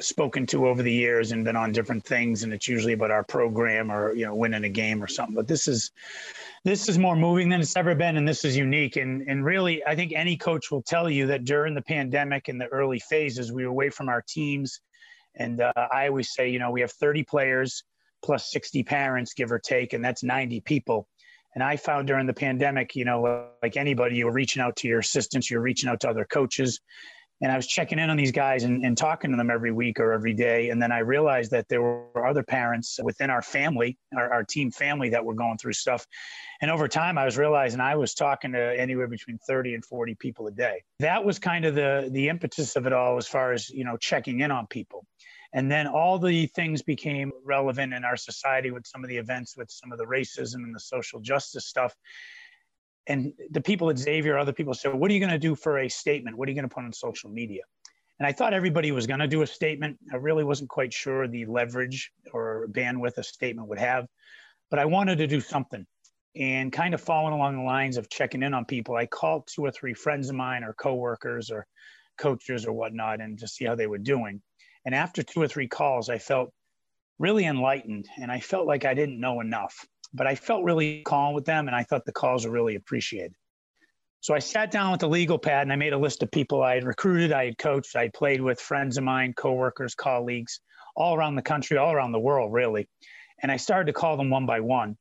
[0.04, 3.24] spoken to over the years and been on different things, and it's usually about our
[3.24, 5.36] program or you know winning a game or something.
[5.36, 5.92] But this is
[6.64, 8.96] this is more moving than it's ever been, and this is unique.
[8.96, 12.60] And and really, I think any coach will tell you that during the pandemic and
[12.60, 14.82] the early phases, we were away from our teams.
[15.36, 17.84] And uh, I always say, you know, we have 30 players
[18.24, 21.08] plus 60 parents, give or take, and that's 90 people.
[21.54, 24.88] And I found during the pandemic, you know, like anybody, you were reaching out to
[24.88, 26.80] your assistants, you're reaching out to other coaches,
[27.42, 30.00] And I was checking in on these guys and, and talking to them every week
[30.00, 30.70] or every day.
[30.70, 34.70] And then I realized that there were other parents within our family, our, our team
[34.70, 36.06] family, that were going through stuff.
[36.62, 40.16] And over time, I was realizing I was talking to anywhere between 30 and 40
[40.16, 40.84] people a day.
[41.00, 43.98] That was kind of the the impetus of it all, as far as you know,
[43.98, 45.06] checking in on people.
[45.54, 49.58] And then all the things became relevant in our society with some of the events,
[49.58, 51.94] with some of the racism and the social justice stuff.
[53.08, 55.80] And the people at Xavier, other people said, What are you going to do for
[55.80, 56.38] a statement?
[56.38, 57.64] What are you going to put on social media?
[58.20, 59.98] And I thought everybody was going to do a statement.
[60.14, 64.06] I really wasn't quite sure the leverage or bandwidth a statement would have,
[64.70, 65.86] but I wanted to do something.
[66.36, 69.66] And kind of following along the lines of checking in on people, I called two
[69.66, 71.66] or three friends of mine or coworkers or
[72.18, 74.42] coaches or whatnot and to see how they were doing.
[74.86, 76.52] And after two or three calls, I felt
[77.20, 81.36] really enlightened and I felt like I didn't know enough, but I felt really calm
[81.36, 83.36] with them and I thought the calls were really appreciated.
[84.22, 86.62] So I sat down with the legal pad and I made a list of people
[86.62, 90.62] I had recruited, I had coached, I had played with friends of mine, coworkers, colleagues,
[90.96, 92.88] all around the country, all around the world, really.
[93.42, 94.98] And I started to call them one by one.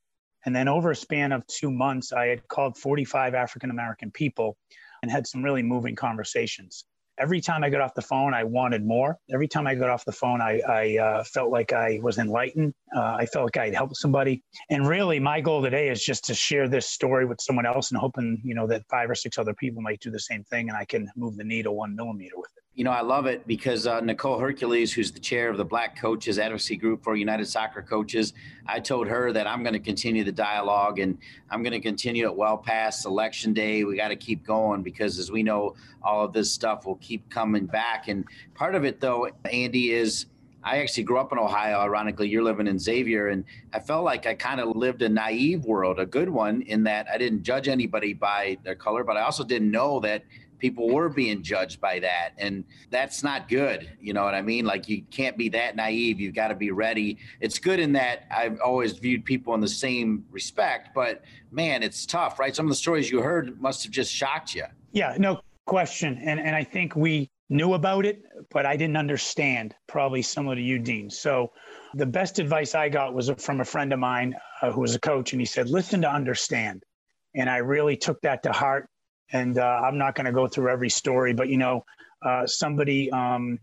[0.47, 4.57] And then over a span of two months, I had called 45 African American people
[5.03, 6.85] and had some really moving conversations
[7.21, 9.19] every time I got off the phone, I wanted more.
[9.33, 12.75] Every time I got off the phone, I, I uh, felt like I was enlightened.
[12.97, 14.43] Uh, I felt like I'd helped somebody.
[14.71, 18.01] And really, my goal today is just to share this story with someone else and
[18.01, 20.77] hoping, you know, that five or six other people might do the same thing and
[20.77, 22.63] I can move the needle one millimeter with it.
[22.81, 26.01] You know, I love it because uh, Nicole Hercules, who's the chair of the Black
[26.01, 28.33] Coaches Advocacy Group for United Soccer Coaches,
[28.65, 31.19] I told her that I'm going to continue the dialogue and
[31.51, 33.85] I'm going to continue it well past election day.
[33.85, 37.29] We got to keep going because, as we know, all of this stuff will keep
[37.29, 38.09] coming back.
[38.09, 40.25] And part of it, though, Andy, is
[40.65, 41.81] I actually grew up in Ohio.
[41.81, 45.67] Ironically, you're living in Xavier, and I felt like I kind of lived a naive
[45.67, 49.23] world, a good one, in that I didn't judge anybody by their color, but I
[49.23, 50.25] also didn't know that
[50.61, 54.65] people were being judged by that and that's not good you know what i mean?
[54.65, 57.19] Like you can't be that naive you've got to be ready.
[57.41, 62.07] It's good in that i've always viewed people in the same respect but man it's
[62.07, 62.55] tough right?
[62.55, 64.65] Some of the stories you heard must have just shocked you.
[64.93, 69.75] Yeah no question and and i think we knew about it but i didn't understand
[69.87, 71.09] probably similar to you dean.
[71.09, 71.53] So
[71.95, 75.01] the best advice i got was from a friend of mine uh, who was a
[75.01, 76.83] coach and he said listen to understand
[77.35, 78.89] and i really took that to heart
[79.33, 81.85] and uh, I'm not going to go through every story, but you know,
[82.23, 83.59] uh, somebody um,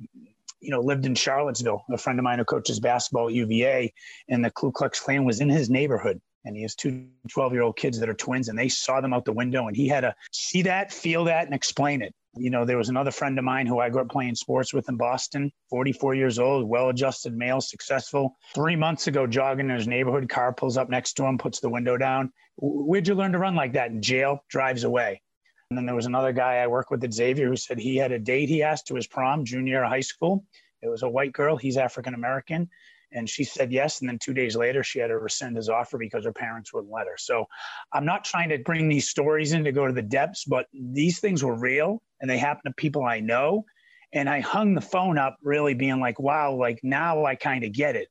[0.60, 1.84] you know lived in Charlottesville.
[1.92, 3.94] A friend of mine who coaches basketball at UVA,
[4.30, 6.22] and the Ku Klux Klan was in his neighborhood.
[6.46, 9.14] And he has two 12 year old kids that are twins, and they saw them
[9.14, 12.14] out the window, and he had to see that, feel that, and explain it.
[12.36, 14.88] You know, there was another friend of mine who I grew up playing sports with
[14.88, 18.38] in Boston, 44 years old, well adjusted male, successful.
[18.54, 21.70] Three months ago, jogging in his neighborhood, car pulls up next to him, puts the
[21.70, 22.32] window down.
[22.58, 23.92] Where'd you learn to run like that?
[23.92, 25.22] In jail, drives away.
[25.70, 28.12] And then there was another guy I work with at Xavier who said he had
[28.12, 30.46] a date he asked to his prom junior high school.
[30.82, 31.58] It was a white girl.
[31.58, 32.70] He's African American.
[33.12, 34.00] And she said yes.
[34.00, 36.92] And then two days later, she had to rescind his offer because her parents wouldn't
[36.92, 37.18] let her.
[37.18, 37.48] So
[37.94, 41.20] I'm not trying to bring these stories in to go to the depths, but these
[41.20, 43.66] things were real and they happened to people I know.
[44.14, 47.74] And I hung the phone up really being like, wow, like now I kind of
[47.74, 48.08] get it.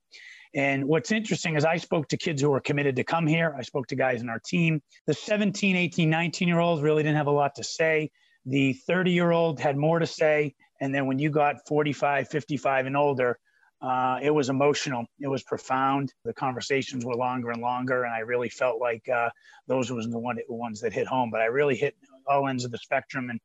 [0.57, 3.55] And what's interesting is I spoke to kids who were committed to come here.
[3.55, 4.81] I spoke to guys in our team.
[5.05, 8.09] The 17, 18, 19 year olds really didn't have a lot to say.
[8.47, 10.55] The 30 year old had more to say.
[10.81, 13.37] And then when you got 45, 55 and older,
[13.83, 15.05] uh, it was emotional.
[15.19, 16.11] It was profound.
[16.25, 19.29] The conversations were longer and longer, and I really felt like uh,
[19.67, 21.29] those were the one, ones that hit home.
[21.29, 21.95] But I really hit
[22.27, 23.39] all ends of the spectrum, and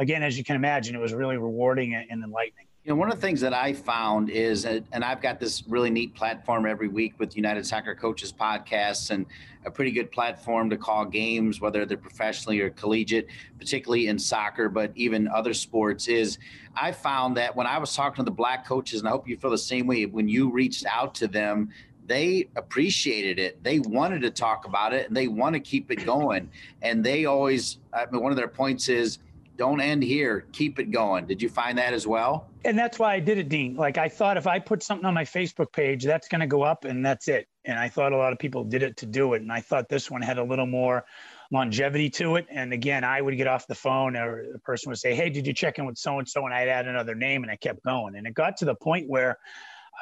[0.00, 2.66] again, as you can imagine, it was really rewarding and enlightening.
[2.82, 5.90] You know, one of the things that I found is, and I've got this really
[5.90, 9.26] neat platform every week with United Soccer Coaches podcasts and
[9.66, 13.26] a pretty good platform to call games, whether they're professionally or collegiate,
[13.58, 16.08] particularly in soccer, but even other sports.
[16.08, 16.38] Is
[16.74, 19.36] I found that when I was talking to the black coaches, and I hope you
[19.36, 21.68] feel the same way, when you reached out to them,
[22.06, 23.62] they appreciated it.
[23.62, 26.50] They wanted to talk about it and they want to keep it going.
[26.80, 29.18] And they always, I mean, one of their points is,
[29.60, 30.46] don't end here.
[30.52, 31.26] Keep it going.
[31.26, 32.48] Did you find that as well?
[32.64, 33.76] And that's why I did it, Dean.
[33.76, 36.62] Like I thought if I put something on my Facebook page, that's going to go
[36.62, 37.46] up and that's it.
[37.66, 39.42] And I thought a lot of people did it to do it.
[39.42, 41.04] And I thought this one had a little more
[41.52, 42.46] longevity to it.
[42.48, 45.46] And again, I would get off the phone or the person would say, Hey, did
[45.46, 46.46] you check in with so and so?
[46.46, 48.16] And I'd add another name and I kept going.
[48.16, 49.36] And it got to the point where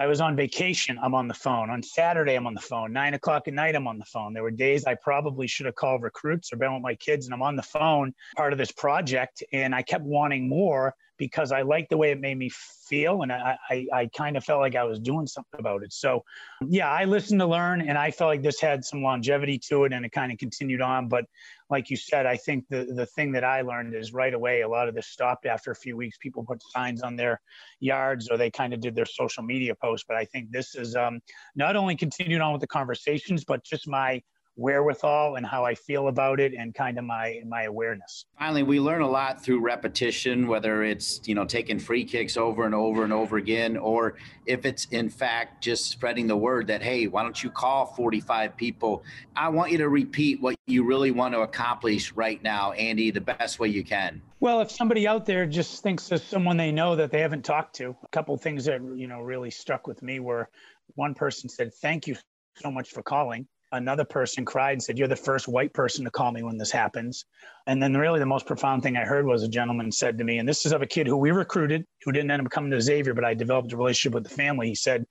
[0.01, 0.97] I was on vacation.
[1.03, 1.71] I'm on the phone.
[1.71, 2.93] On Saturday, I'm on the phone.
[2.93, 4.33] Nine o'clock at night, I'm on the phone.
[4.33, 7.35] There were days I probably should have called recruits or been with my kids, and
[7.35, 9.43] I'm on the phone, part of this project.
[9.53, 12.51] And I kept wanting more because I liked the way it made me
[12.89, 15.93] feel, and I, I, I kind of felt like I was doing something about it.
[15.93, 16.25] So,
[16.67, 19.93] yeah, I listened to learn, and I felt like this had some longevity to it,
[19.93, 21.09] and it kind of continued on.
[21.09, 21.25] But
[21.71, 24.63] like you said, I think the the thing that I learned is right away.
[24.63, 26.17] A lot of this stopped after a few weeks.
[26.19, 27.41] People put signs on their
[27.81, 30.07] yards, or they kind of did their social media posts.
[30.09, 31.21] But I think this is um,
[31.57, 34.23] not only continued on with the conversations, but just my
[34.59, 38.27] wherewithal and how I feel about it and kind of my my awareness.
[38.39, 42.67] Finally, we learn a lot through repetition, whether it's you know taking free kicks over
[42.67, 44.17] and over and over again, or
[44.47, 48.57] if it's in fact just spreading the word that hey, why don't you call 45
[48.57, 49.05] people?
[49.37, 53.21] I want you to repeat what you really want to accomplish right now, Andy, the
[53.21, 54.21] best way you can.
[54.41, 57.77] Well, if somebody out there just thinks of someone they know that they haven't talked
[57.77, 60.49] to, a couple things that you know really struck with me were
[60.97, 62.17] one person said, "Thank you
[62.57, 66.11] so much for calling." Another person cried and said, You're the first white person to
[66.11, 67.25] call me when this happens.
[67.67, 70.39] And then, really, the most profound thing I heard was a gentleman said to me,
[70.39, 72.81] and this is of a kid who we recruited, who didn't end up coming to
[72.81, 74.69] Xavier, but I developed a relationship with the family.
[74.69, 75.05] He said,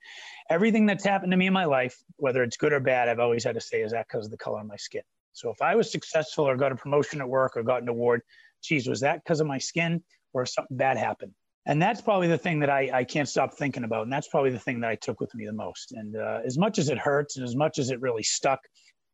[0.50, 3.44] Everything that's happened to me in my life, whether it's good or bad, I've always
[3.44, 5.02] had to say, Is that because of the color of my skin?
[5.32, 8.22] So if I was successful or got a promotion at work or got an award,
[8.62, 11.32] geez, was that because of my skin or something bad happened?
[11.68, 14.50] And that's probably the thing that I, I can't stop thinking about and that's probably
[14.50, 15.92] the thing that i took with me the most.
[15.92, 18.60] And uh, as much as it hurts and as much as it really stuck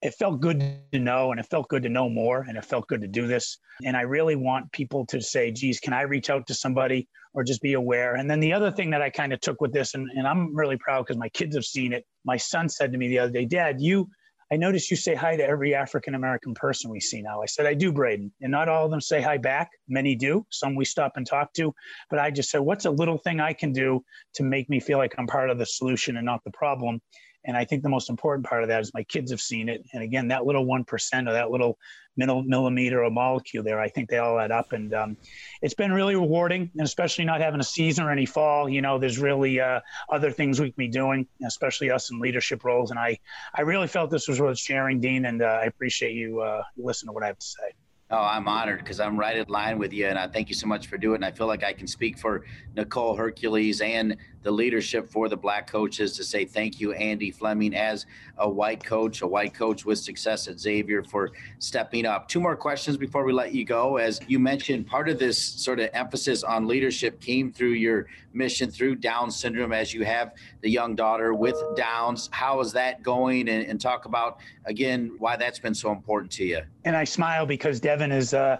[0.02, 0.60] it felt good
[0.92, 3.26] to know and it felt good to know more and it felt good to do
[3.26, 3.58] this.
[3.84, 7.42] And i really want people to say geez can i reach out to somebody or
[7.42, 8.14] just be aware?
[8.14, 10.54] And then the other thing that i kind of took with this and, and i'm
[10.54, 12.06] really proud because my kids have seen it.
[12.24, 14.08] My son said to me the other day dad you
[14.52, 17.42] I notice you say hi to every African American person we see now.
[17.42, 18.33] I said, I do, Braden.
[18.40, 19.70] And not all of them say hi back.
[19.88, 20.46] Many do.
[20.50, 21.74] Some we stop and talk to.
[22.11, 24.04] But I just said, what's a little thing I can do
[24.35, 27.00] to make me feel like I'm part of the solution and not the problem?
[27.46, 29.85] And I think the most important part of that is my kids have seen it.
[29.92, 31.78] And again, that little 1% or that little
[32.16, 34.72] millimeter or molecule there, I think they all add up.
[34.72, 35.16] And um,
[35.61, 38.68] it's been really rewarding, and especially not having a season or any fall.
[38.68, 39.80] You know, there's really uh,
[40.11, 42.90] other things we can be doing, especially us in leadership roles.
[42.90, 43.18] And I,
[43.54, 47.09] I really felt this was worth sharing, Dean, and uh, I appreciate you uh, listening
[47.09, 47.84] to what I have to say.
[48.10, 50.66] Oh, I'm honored because I'm right in line with you, and I thank you so
[50.66, 51.16] much for doing it.
[51.16, 52.44] And I feel like I can speak for
[52.76, 57.74] Nicole Hercules and the leadership for the black coaches to say thank you, Andy Fleming,
[57.74, 58.04] as
[58.36, 62.28] a white coach, a white coach with success at Xavier, for stepping up.
[62.28, 63.96] Two more questions before we let you go.
[63.96, 68.70] As you mentioned, part of this sort of emphasis on leadership came through your mission
[68.70, 72.28] through Down syndrome, as you have the young daughter with Downs.
[72.32, 73.48] How is that going?
[73.48, 76.60] And, and talk about, again, why that's been so important to you.
[76.84, 78.35] And I smile because Devin is.
[78.35, 78.57] Uh,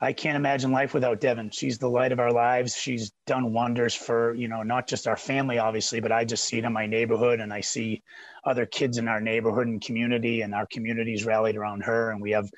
[0.00, 1.50] I can't imagine life without Devin.
[1.50, 2.76] She's the light of our lives.
[2.76, 6.58] She's done wonders for, you know, not just our family, obviously, but I just see
[6.58, 8.02] it in my neighborhood and I see
[8.44, 12.12] other kids in our neighborhood and community, and our communities rallied around her.
[12.12, 12.48] And we have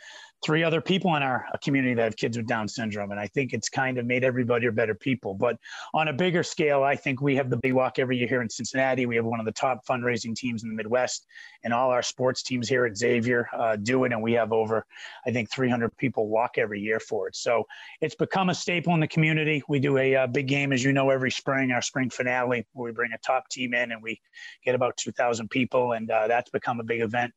[0.42, 3.12] three other people in our community that have kids with Down syndrome.
[3.12, 5.34] And I think it's kind of made everybody a better people.
[5.34, 5.56] But
[5.94, 8.48] on a bigger scale, I think we have the big walk every year here in
[8.48, 9.06] Cincinnati.
[9.06, 11.26] We have one of the top fundraising teams in the Midwest,
[11.64, 14.12] and all our sports teams here at Xavier uh, do it.
[14.12, 14.84] And we have over,
[15.26, 17.36] I think, 300 people walk every year for it.
[17.36, 17.66] So
[18.00, 19.62] it's become a staple in the community.
[19.68, 22.66] We do a, a uh, big game, as you know, every spring, our spring finale,
[22.72, 24.20] where we bring a top team in and we
[24.64, 25.92] get about 2,000 people.
[25.92, 27.32] And uh, that's become a big event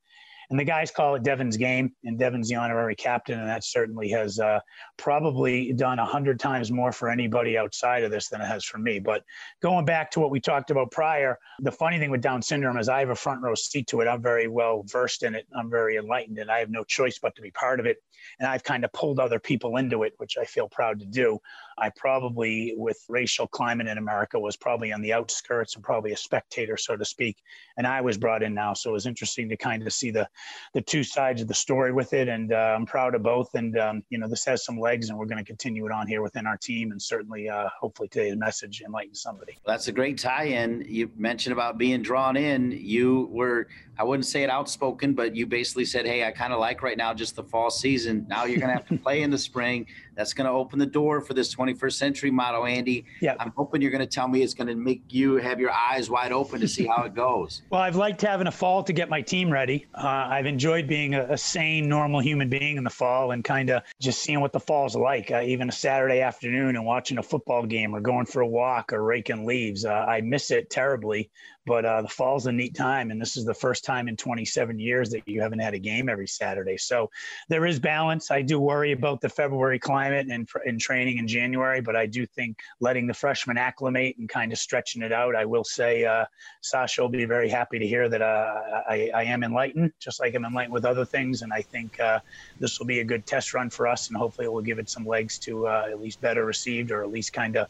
[0.49, 4.09] and the guys call it Devin's game, and Devin's the honorary captain, and that certainly
[4.09, 4.59] has uh,
[4.97, 8.77] probably done a hundred times more for anybody outside of this than it has for
[8.77, 8.99] me.
[8.99, 9.23] But
[9.61, 12.89] going back to what we talked about prior, the funny thing with Down syndrome is
[12.89, 14.07] I have a front row seat to it.
[14.07, 15.47] I'm very well versed in it.
[15.55, 17.97] I'm very enlightened, and I have no choice but to be part of it.
[18.39, 21.39] And I've kind of pulled other people into it, which I feel proud to do.
[21.77, 26.17] I probably, with racial climate in America, was probably on the outskirts and probably a
[26.17, 27.37] spectator, so to speak.
[27.77, 30.27] And I was brought in now, so it was interesting to kind of see the
[30.73, 32.27] the two sides of the story with it.
[32.27, 33.53] And uh, I'm proud of both.
[33.55, 36.07] And um, you know, this has some legs, and we're going to continue it on
[36.07, 39.57] here within our team, and certainly, uh, hopefully, today's message enlightens somebody.
[39.65, 40.85] That's a great tie-in.
[40.87, 42.71] You mentioned about being drawn in.
[42.71, 43.67] You were,
[43.97, 46.97] I wouldn't say it outspoken, but you basically said, "Hey, I kind of like right
[46.97, 48.25] now just the fall season.
[48.27, 50.85] Now you're going to have to play in the spring." That's going to open the
[50.85, 53.05] door for this 21st century model, Andy.
[53.21, 53.35] Yeah.
[53.39, 56.09] I'm hoping you're going to tell me it's going to make you have your eyes
[56.09, 57.63] wide open to see how it goes.
[57.69, 59.87] well, I've liked having a fall to get my team ready.
[59.93, 63.69] Uh, I've enjoyed being a, a, sane, normal human being in the fall and kind
[63.69, 65.31] of just seeing what the fall's like.
[65.31, 68.93] Uh, even a Saturday afternoon and watching a football game or going for a walk
[68.93, 69.83] or raking leaves.
[69.83, 71.29] Uh, I miss it terribly
[71.65, 74.79] But uh, the fall's a neat time, and this is the first time in 27
[74.79, 76.77] years that you haven't had a game every Saturday.
[76.77, 77.09] So
[77.47, 78.31] there is balance.
[78.31, 82.25] I do worry about the February climate and in training in January, but I do
[82.25, 85.35] think letting the freshmen acclimate and kind of stretching it out.
[85.35, 86.25] I will say, uh,
[86.63, 90.33] Sasho will be very happy to hear that uh, I, I, am enlightened, just like
[90.35, 92.19] I'm enlightened with other things, and I think uh,
[92.59, 94.89] this will be a good test run for us, and hopefully it will give it
[94.89, 97.67] some legs to uh, at least better received or at least kind of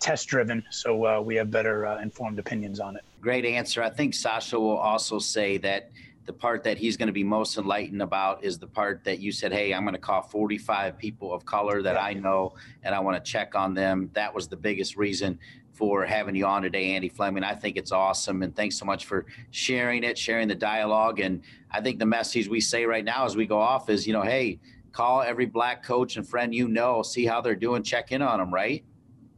[0.00, 3.04] test driven, so uh, we have better uh, informed opinions on it.
[3.20, 3.82] Great answer.
[3.82, 5.90] I think Sasho will also say that
[6.26, 9.30] the part that he's going to be most enlightened about is the part that you
[9.30, 13.00] said, Hey, I'm going to call 45 people of color that I know and I
[13.00, 14.10] want to check on them.
[14.14, 15.38] That was the biggest reason
[15.72, 17.44] for having you on today, Andy Fleming.
[17.44, 18.42] I think it's awesome.
[18.42, 21.20] And thanks so much for sharing it, sharing the dialogue.
[21.20, 24.12] And I think the message we say right now as we go off is, you
[24.12, 24.60] know, hey,
[24.92, 28.38] call every black coach and friend you know, see how they're doing, check in on
[28.38, 28.84] them, right?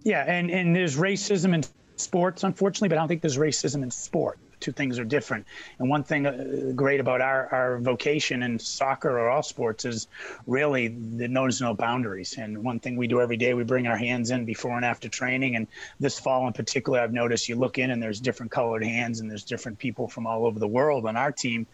[0.07, 1.65] Yeah, and, and there's racism in
[1.97, 4.39] sports, unfortunately, but I don't think there's racism in sport.
[4.61, 5.45] Two things are different.
[5.81, 10.07] And one thing uh, great about our, our vocation in soccer or all sports is
[10.47, 12.37] really knows no boundaries.
[12.39, 15.09] And one thing we do every day, we bring our hands in before and after
[15.09, 15.57] training.
[15.57, 15.67] And
[15.99, 19.29] this fall in particular, I've noticed you look in and there's different colored hands and
[19.29, 21.67] there's different people from all over the world on our team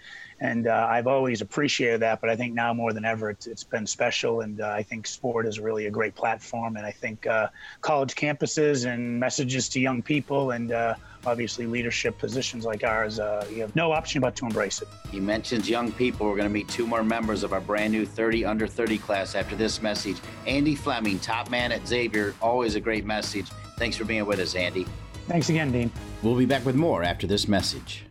[0.43, 2.21] and uh, I've always appreciated that.
[2.21, 5.07] But I think now more than ever, it's, it's been special, and uh, I think
[5.07, 6.77] sport is really a great platform.
[6.77, 7.47] And I think uh,
[7.81, 13.47] college campuses and messages to young people, and uh, obviously leadership positions like ours, uh,
[13.53, 14.89] you have no option but to embrace it.
[15.13, 16.27] He mentions young people.
[16.27, 19.37] We're going to meet two more members of our brand new 30 under 30 class
[19.37, 20.17] after this message.
[20.49, 23.49] Andy Fleming, top man at Xavier, always a great message.
[23.79, 24.87] Thanks for being with us, Andy.
[25.29, 25.93] Thanks again, Dean.
[26.21, 28.07] We'll be back with more after this message.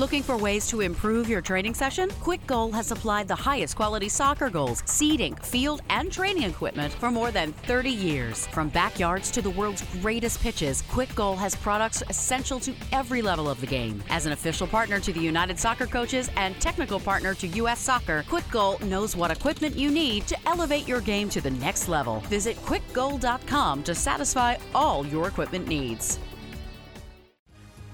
[0.00, 2.08] Looking for ways to improve your training session?
[2.22, 7.10] Kwik Goal has supplied the highest quality soccer goals, seating, field, and training equipment for
[7.10, 8.46] more than 30 years.
[8.46, 13.46] From backyards to the world's greatest pitches, Kwik Goal has products essential to every level
[13.46, 14.02] of the game.
[14.08, 17.78] As an official partner to the United Soccer Coaches and technical partner to U.S.
[17.78, 21.88] Soccer, Kwik Goal knows what equipment you need to elevate your game to the next
[21.88, 22.20] level.
[22.30, 26.18] Visit kwikgoal.com to satisfy all your equipment needs.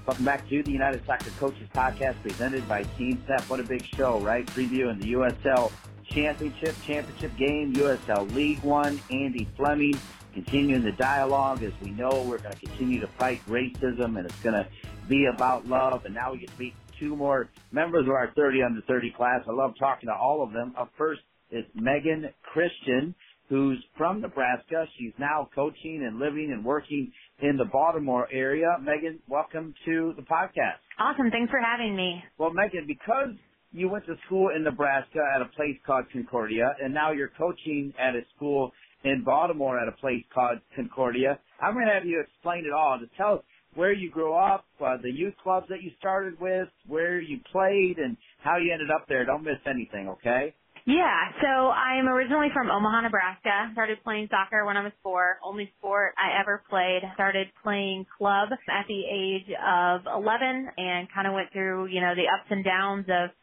[0.07, 3.41] Welcome back to the United Soccer Coaches Podcast presented by TeamSnap.
[3.49, 4.45] What a big show, right?
[4.45, 5.69] Previewing the USL
[6.05, 9.01] Championship, Championship game, USL League One.
[9.11, 9.99] Andy Fleming
[10.33, 11.61] continuing the dialogue.
[11.61, 14.65] As we know, we're going to continue to fight racism and it's going to
[15.09, 16.05] be about love.
[16.05, 19.41] And now we get to meet two more members of our 30 under 30 class.
[19.45, 20.73] I love talking to all of them.
[20.77, 21.19] Up first
[21.51, 23.13] is Megan Christian
[23.49, 24.87] who's from Nebraska.
[24.97, 27.11] She's now coaching and living and working
[27.41, 28.77] in the Baltimore area.
[28.81, 30.81] Megan, welcome to the podcast.
[30.99, 31.29] Awesome.
[31.31, 32.23] Thanks for having me.
[32.37, 33.35] Well, Megan, because
[33.71, 37.93] you went to school in Nebraska at a place called Concordia, and now you're coaching
[37.99, 38.71] at a school
[39.03, 42.99] in Baltimore at a place called Concordia, I'm going to have you explain it all.
[42.99, 43.43] To tell us
[43.75, 47.97] where you grew up, uh, the youth clubs that you started with, where you played,
[47.97, 49.25] and how you ended up there.
[49.25, 50.55] Don't miss anything, okay?
[50.87, 53.71] Yeah, so I'm originally from Omaha, Nebraska.
[53.73, 55.35] Started playing soccer when I was four.
[55.43, 57.01] Only sport I ever played.
[57.13, 62.15] Started playing club at the age of 11 and kind of went through, you know,
[62.15, 63.35] the ups and downs of,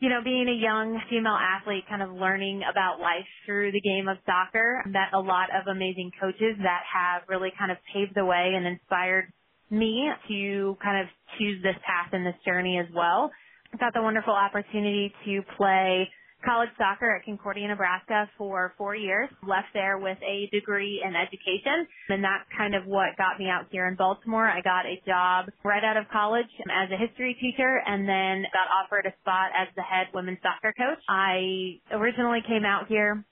[0.00, 4.08] you know, being a young female athlete, kind of learning about life through the game
[4.08, 4.82] of soccer.
[4.84, 8.66] Met a lot of amazing coaches that have really kind of paved the way and
[8.66, 9.30] inspired
[9.70, 11.06] me to kind of
[11.38, 13.30] choose this path and this journey as well.
[13.78, 16.10] Got the wonderful opportunity to play
[16.44, 19.28] college soccer at Concordia, Nebraska for four years.
[19.46, 21.86] Left there with a degree in education.
[22.08, 24.46] And that's kind of what got me out here in Baltimore.
[24.46, 28.68] I got a job right out of college as a history teacher and then got
[28.70, 31.02] offered a spot as the head women's soccer coach.
[31.08, 33.24] I originally came out here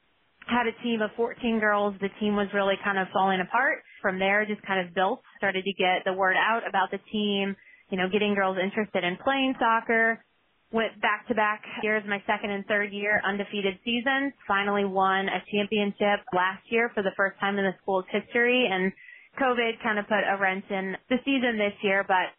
[0.49, 1.95] had a team of 14 girls.
[2.01, 3.85] The team was really kind of falling apart.
[4.01, 7.55] From there, just kind of built, started to get the word out about the team,
[7.91, 10.25] you know, getting girls interested in playing soccer,
[10.73, 15.43] went back to back years, my second and third year undefeated seasons, finally won a
[15.51, 18.93] championship last year for the first time in the school's history and
[19.41, 22.35] COVID kind of put a wrench in the season this year, but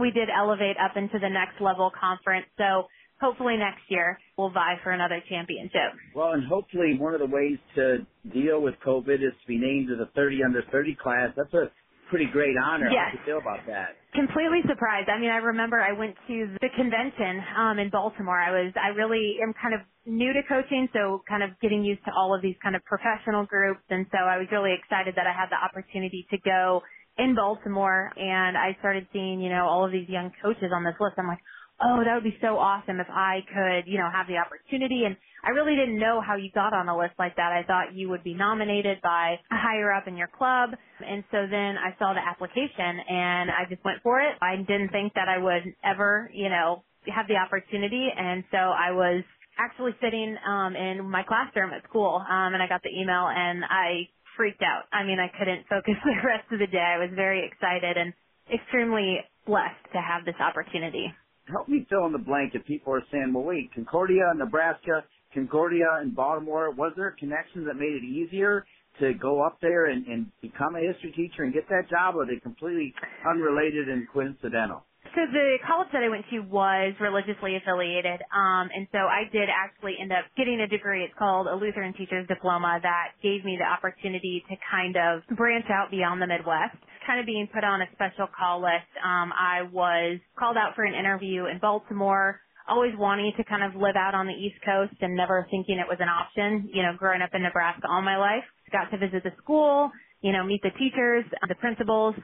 [0.00, 2.46] we did elevate up into the next level conference.
[2.58, 2.88] So
[3.20, 5.96] hopefully next year we'll vie for another championship.
[6.14, 9.88] Well, and hopefully one of the ways to deal with COVID is to be named
[9.88, 11.30] to the 30 under 30 class.
[11.36, 11.70] That's a
[12.10, 12.90] pretty great honor.
[12.90, 12.98] Yes.
[12.98, 13.99] How do you feel about that?
[14.14, 15.10] Completely surprised.
[15.10, 18.40] I mean, I remember I went to the convention um, in Baltimore.
[18.40, 22.04] I was, I really am kind of new to coaching, so kind of getting used
[22.06, 25.28] to all of these kind of professional groups, and so I was really excited that
[25.28, 26.82] I had the opportunity to go
[27.18, 30.94] in Baltimore and I started seeing, you know, all of these young coaches on this
[31.00, 31.16] list.
[31.18, 31.42] I'm like,
[31.82, 35.04] oh, that would be so awesome if I could, you know, have the opportunity.
[35.04, 37.52] And I really didn't know how you got on a list like that.
[37.52, 40.70] I thought you would be nominated by a higher up in your club.
[41.06, 44.36] And so then I saw the application and I just went for it.
[44.42, 46.84] I didn't think that I would ever, you know,
[47.14, 48.08] have the opportunity.
[48.16, 49.24] And so I was
[49.58, 53.64] actually sitting um in my classroom at school um and I got the email and
[53.64, 54.84] I freaked out.
[54.92, 56.78] I mean, I couldn't focus the rest of the day.
[56.84, 58.14] I was very excited and
[58.52, 61.08] extremely blessed to have this opportunity.
[61.48, 65.86] Help me fill in the blank if people are saying, well, wait, Concordia, Nebraska, Concordia
[66.00, 68.64] and Baltimore, was there a connection that made it easier
[69.00, 72.22] to go up there and, and become a history teacher and get that job, or
[72.22, 72.92] are they completely
[73.28, 74.84] unrelated and coincidental?
[75.14, 79.48] So the college that I went to was religiously affiliated, um, and so I did
[79.50, 81.02] actually end up getting a degree.
[81.02, 85.66] It's called a Lutheran Teacher's Diploma that gave me the opportunity to kind of branch
[85.68, 86.76] out beyond the Midwest.
[87.06, 90.84] Kind of being put on a special call list, um, I was called out for
[90.84, 92.38] an interview in Baltimore.
[92.70, 95.90] Always wanting to kind of live out on the East Coast and never thinking it
[95.90, 96.70] was an option.
[96.72, 99.90] You know, growing up in Nebraska all my life, got to visit the school,
[100.22, 102.14] you know, meet the teachers, the principals,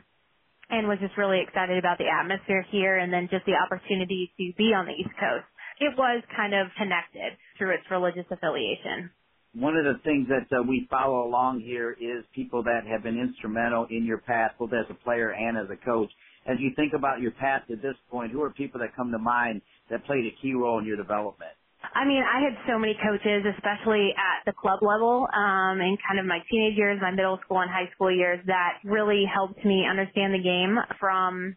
[0.71, 4.53] and was just really excited about the atmosphere here and then just the opportunity to
[4.57, 5.47] be on the East Coast.
[5.79, 9.11] It was kind of connected through its religious affiliation.
[9.55, 13.19] One of the things that uh, we follow along here is people that have been
[13.19, 16.11] instrumental in your path, both as a player and as a coach.
[16.47, 19.19] As you think about your path to this point, who are people that come to
[19.19, 21.53] mind that played a key role in your development?
[21.95, 26.19] I mean, I had so many coaches, especially at the club level, um, in kind
[26.19, 29.87] of my teenage years, my middle school and high school years that really helped me
[29.89, 31.57] understand the game from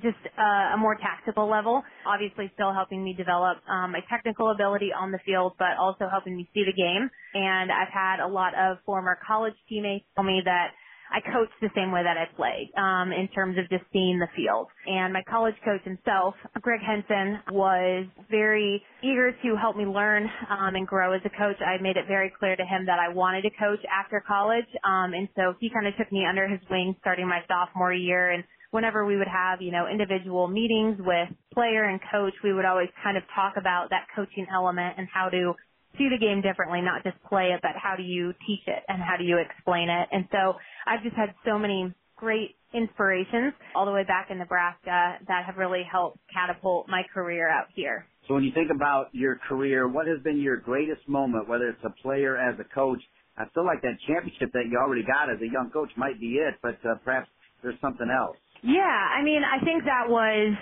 [0.00, 1.82] just uh, a more tactical level.
[2.06, 6.36] Obviously, still helping me develop um, my technical ability on the field, but also helping
[6.36, 7.10] me see the game.
[7.34, 10.72] And I've had a lot of former college teammates tell me that
[11.12, 14.28] I coach the same way that I play um, in terms of just seeing the
[14.34, 14.68] field.
[14.86, 20.74] And my college coach himself, Greg Henson, was very eager to help me learn um,
[20.74, 21.56] and grow as a coach.
[21.60, 25.12] I made it very clear to him that I wanted to coach after college, um,
[25.14, 28.44] and so he kind of took me under his wing starting my sophomore year and
[28.72, 32.88] whenever we would have, you know, individual meetings with player and coach, we would always
[33.04, 35.52] kind of talk about that coaching element and how to
[35.98, 39.02] see the game differently, not just play it, but how do you teach it and
[39.02, 40.08] how do you explain it?
[40.12, 40.54] And so
[40.86, 45.56] I've just had so many great inspirations all the way back in Nebraska that have
[45.56, 48.06] really helped catapult my career out here.
[48.28, 51.84] So when you think about your career, what has been your greatest moment, whether it's
[51.84, 53.00] a player as a coach?
[53.36, 56.38] I feel like that championship that you already got as a young coach might be
[56.38, 57.28] it, but uh, perhaps
[57.62, 58.36] there's something else.
[58.62, 60.54] Yeah, I mean, I think that was,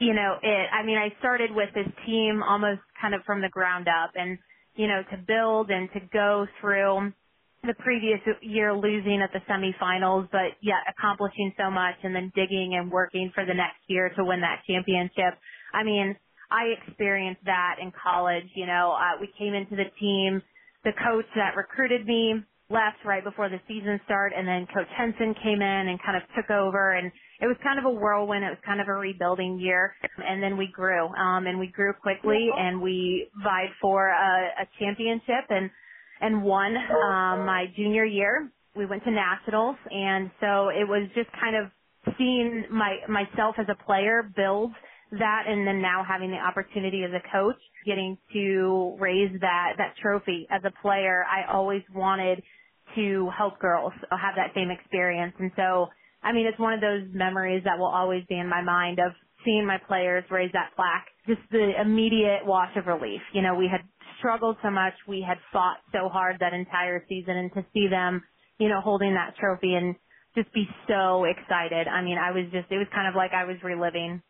[0.00, 0.66] you know, it.
[0.72, 4.38] I mean, I started with this team almost kind of from the ground up and
[4.78, 7.12] you know, to build and to go through
[7.64, 12.78] the previous year losing at the semifinals, but yet accomplishing so much and then digging
[12.78, 15.34] and working for the next year to win that championship.
[15.74, 16.16] I mean,
[16.50, 18.46] I experienced that in college.
[18.54, 20.40] You know, uh, we came into the team,
[20.84, 22.36] the coach that recruited me
[22.70, 26.22] left right before the season started and then Coach Henson came in and kind of
[26.36, 28.44] took over and it was kind of a whirlwind.
[28.44, 31.06] It was kind of a rebuilding year and then we grew.
[31.08, 35.70] Um and we grew quickly and we vied for a, a championship and
[36.20, 38.50] and won um my junior year.
[38.76, 41.70] We went to nationals and so it was just kind of
[42.18, 44.72] seeing my myself as a player build
[45.12, 47.56] that and then now having the opportunity as a coach
[47.86, 52.42] getting to raise that that trophy as a player i always wanted
[52.94, 55.34] to help girls have that same experience.
[55.38, 55.88] And so,
[56.22, 59.12] I mean, it's one of those memories that will always be in my mind of
[59.44, 63.20] seeing my players raise that plaque, just the immediate wash of relief.
[63.32, 63.82] You know, we had
[64.18, 68.22] struggled so much, we had fought so hard that entire season, and to see them,
[68.58, 69.94] you know, holding that trophy and
[70.34, 71.86] just be so excited.
[71.86, 74.22] I mean, I was just, it was kind of like I was reliving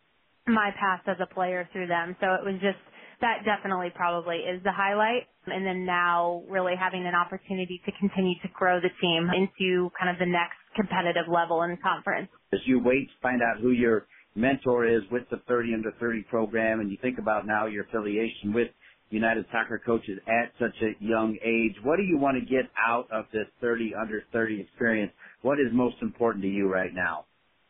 [0.55, 2.17] my past as a player through them.
[2.21, 2.79] So it was just,
[3.21, 5.29] that definitely probably is the highlight.
[5.47, 10.11] And then now really having an opportunity to continue to grow the team into kind
[10.11, 12.29] of the next competitive level in conference.
[12.53, 16.25] As you wait to find out who your mentor is with the 30 under 30
[16.31, 18.69] program and you think about now your affiliation with
[19.11, 23.09] United Soccer Coaches at such a young age, what do you want to get out
[23.13, 25.13] of this 30 under 30 experience?
[25.43, 27.27] What is most important to you right now?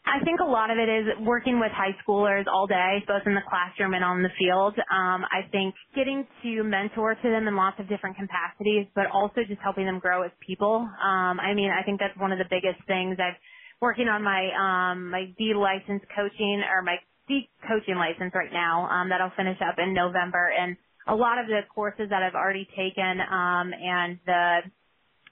[0.08, 3.34] I think a lot of it is working with high schoolers all day, both in
[3.34, 4.74] the classroom and on the field.
[4.78, 9.44] Um, I think getting to mentor to them in lots of different capacities, but also
[9.46, 10.88] just helping them grow as people.
[10.88, 13.18] Um, I mean, I think that's one of the biggest things.
[13.20, 13.36] I've
[13.80, 16.96] working on my um, my D license coaching or my
[17.28, 18.88] D coaching license right now.
[18.88, 20.76] Um, that'll finish up in November, and
[21.08, 24.60] a lot of the courses that I've already taken um, and the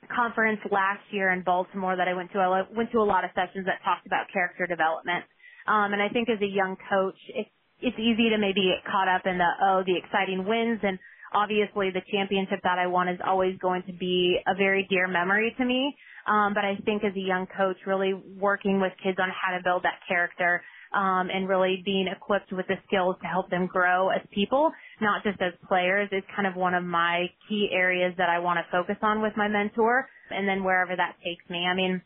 [0.08, 2.38] conference last year in Baltimore that I went to.
[2.38, 5.24] I went to a lot of sessions that talked about character development.
[5.66, 7.46] Um, and I think as a young coach, it,
[7.80, 10.80] it's easy to maybe get caught up in the, oh, the exciting wins.
[10.82, 10.98] And
[11.34, 15.54] obviously the championship that I won is always going to be a very dear memory
[15.58, 15.96] to me.
[16.26, 19.62] Um, but I think as a young coach, really working with kids on how to
[19.62, 24.08] build that character, um, and really being equipped with the skills to help them grow
[24.10, 28.28] as people, not just as players, is kind of one of my key areas that
[28.28, 30.08] I want to focus on with my mentor.
[30.30, 32.02] And then wherever that takes me, I mean,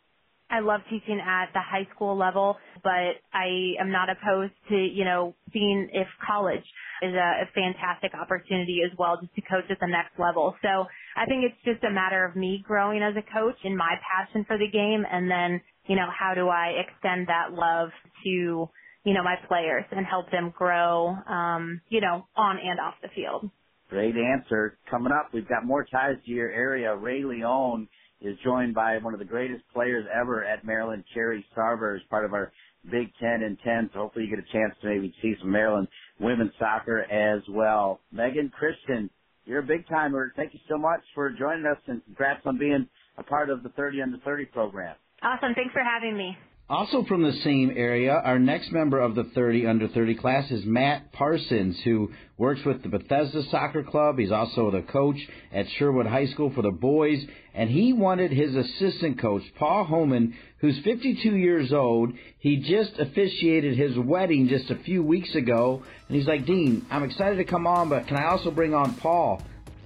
[0.50, 5.04] I love teaching at the high school level, but I am not opposed to, you
[5.04, 6.64] know, seeing if college
[7.02, 10.56] is a, a fantastic opportunity as well just to coach at the next level.
[10.60, 13.94] So I think it's just a matter of me growing as a coach and my
[14.02, 15.60] passion for the game and then,
[15.90, 17.88] you know, how do I extend that love
[18.22, 22.94] to, you know, my players and help them grow, um, you know, on and off
[23.02, 23.50] the field.
[23.88, 24.78] Great answer.
[24.88, 26.94] Coming up, we've got more ties to your area.
[26.94, 27.88] Ray Leone
[28.20, 32.24] is joined by one of the greatest players ever at Maryland, Carrie Sarver, as part
[32.24, 32.52] of our
[32.84, 33.90] Big Ten and Ten.
[33.92, 35.88] So hopefully you get a chance to maybe see some Maryland
[36.20, 37.98] women's soccer as well.
[38.12, 39.10] Megan Christian,
[39.44, 40.32] you're a big timer.
[40.36, 42.86] Thank you so much for joining us and congrats on being
[43.18, 44.94] a part of the 30 under 30 program.
[45.22, 45.54] Awesome.
[45.54, 46.36] Thanks for having me.
[46.70, 50.64] Also from the same area, our next member of the 30 under 30 class is
[50.64, 54.20] Matt Parsons, who works with the Bethesda Soccer Club.
[54.20, 55.16] He's also the coach
[55.52, 60.36] at Sherwood High School for the boys, and he wanted his assistant coach, Paul Homan,
[60.58, 62.12] who's 52 years old.
[62.38, 67.02] He just officiated his wedding just a few weeks ago, and he's like, Dean, I'm
[67.02, 69.42] excited to come on, but can I also bring on Paul?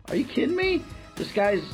[0.09, 0.85] Are you kidding me?
[1.17, 1.65] This guy's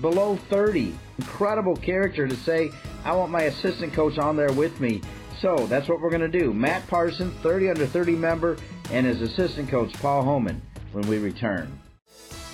[0.00, 0.94] below 30.
[1.18, 2.70] Incredible character to say,
[3.04, 5.02] I want my assistant coach on there with me.
[5.40, 6.52] So that's what we're going to do.
[6.52, 8.56] Matt Parsons, 30 under 30 member,
[8.90, 10.60] and his assistant coach, Paul Homan,
[10.92, 11.80] when we return.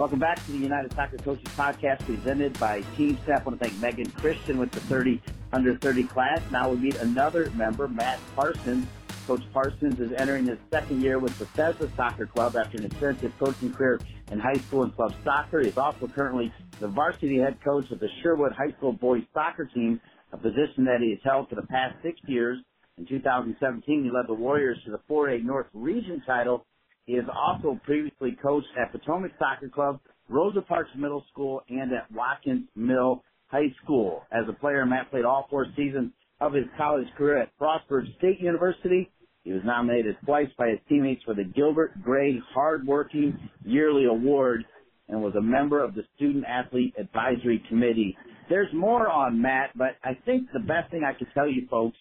[0.00, 3.40] Welcome back to the United Soccer Coaches Podcast presented by TeamSnap.
[3.40, 5.20] I want to thank Megan Christian with the 30
[5.52, 6.40] under 30 class.
[6.50, 8.86] Now we meet another member, Matt Parsons.
[9.26, 13.30] Coach Parsons is entering his second year with the Bethesda Soccer Club after an extensive
[13.38, 14.00] coaching career
[14.32, 15.60] in high school and club soccer.
[15.60, 19.66] He is also currently the varsity head coach of the Sherwood High School boys soccer
[19.66, 20.00] team,
[20.32, 22.56] a position that he has held for the past six years.
[22.96, 26.64] In 2017, he led the Warriors to the 4A North Region title
[27.06, 32.10] he has also previously coached at Potomac Soccer Club, Rosa Parks Middle School, and at
[32.12, 34.22] Watkins Mill High School.
[34.30, 38.40] As a player, Matt played all four seasons of his college career at Frostburg State
[38.40, 39.10] University.
[39.42, 44.64] He was nominated twice by his teammates for the Gilbert Gray Hardworking Yearly Award
[45.08, 48.16] and was a member of the Student Athlete Advisory Committee.
[48.48, 51.96] There's more on Matt, but I think the best thing I can tell you folks,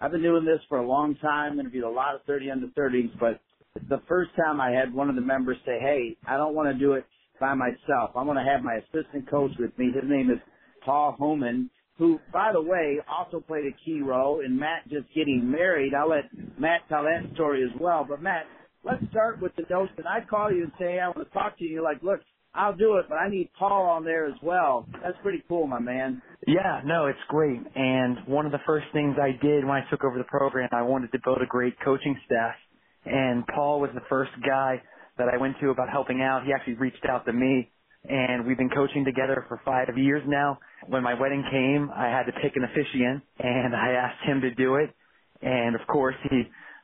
[0.00, 3.10] I've been doing this for a long time, interviewed a lot of 30 under 30s,
[3.20, 3.40] but
[3.88, 6.78] the first time I had one of the members say, "Hey, I don't want to
[6.78, 7.04] do it
[7.40, 8.16] by myself.
[8.16, 10.38] I want to have my assistant coach with me." His name is
[10.84, 15.50] Paul Homan, who, by the way, also played a key role in Matt just getting
[15.50, 15.92] married.
[15.94, 16.24] I'll let
[16.58, 18.04] Matt tell that story as well.
[18.08, 18.46] But Matt,
[18.84, 20.06] let's start with the notion.
[20.06, 22.20] I call you and say, "I want to talk to you." You're like, "Look,
[22.54, 25.80] I'll do it, but I need Paul on there as well." That's pretty cool, my
[25.80, 26.22] man.
[26.46, 27.60] Yeah, no, it's great.
[27.74, 30.82] And one of the first things I did when I took over the program, I
[30.82, 32.54] wanted to build a great coaching staff
[33.04, 34.82] and Paul was the first guy
[35.18, 36.44] that I went to about helping out.
[36.44, 37.70] He actually reached out to me
[38.08, 40.58] and we've been coaching together for five years now.
[40.88, 44.54] When my wedding came, I had to pick an officiant and I asked him to
[44.54, 44.90] do it.
[45.40, 46.42] And of course he,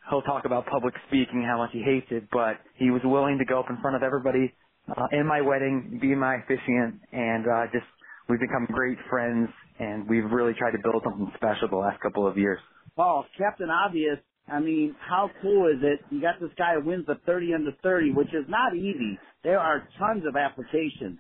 [0.09, 3.45] he'll talk about public speaking, how much he hates it, but he was willing to
[3.45, 4.53] go up in front of everybody
[4.89, 7.87] uh, in my wedding, be my officiant, and uh, just
[8.29, 9.49] we've become great friends,
[9.79, 12.59] and we've really tried to build something special the last couple of years.
[12.97, 14.19] Paul, Captain Obvious
[14.51, 16.01] I mean, how cool is it?
[16.11, 19.19] You got this guy who wins the 30 under 30, which is not easy.
[19.45, 21.19] There are tons of applications,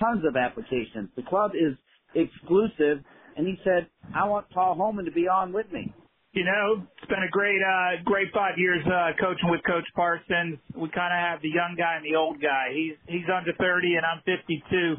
[0.00, 1.10] tons of applications.
[1.14, 1.76] The club is
[2.14, 3.04] exclusive,
[3.36, 5.92] and he said, "I want Paul Holman to be on with me."
[6.32, 10.58] You know, it's been a great, uh, great five years uh, coaching with Coach Parsons.
[10.74, 12.70] We kind of have the young guy and the old guy.
[12.72, 14.96] He's he's under 30, and I'm 52.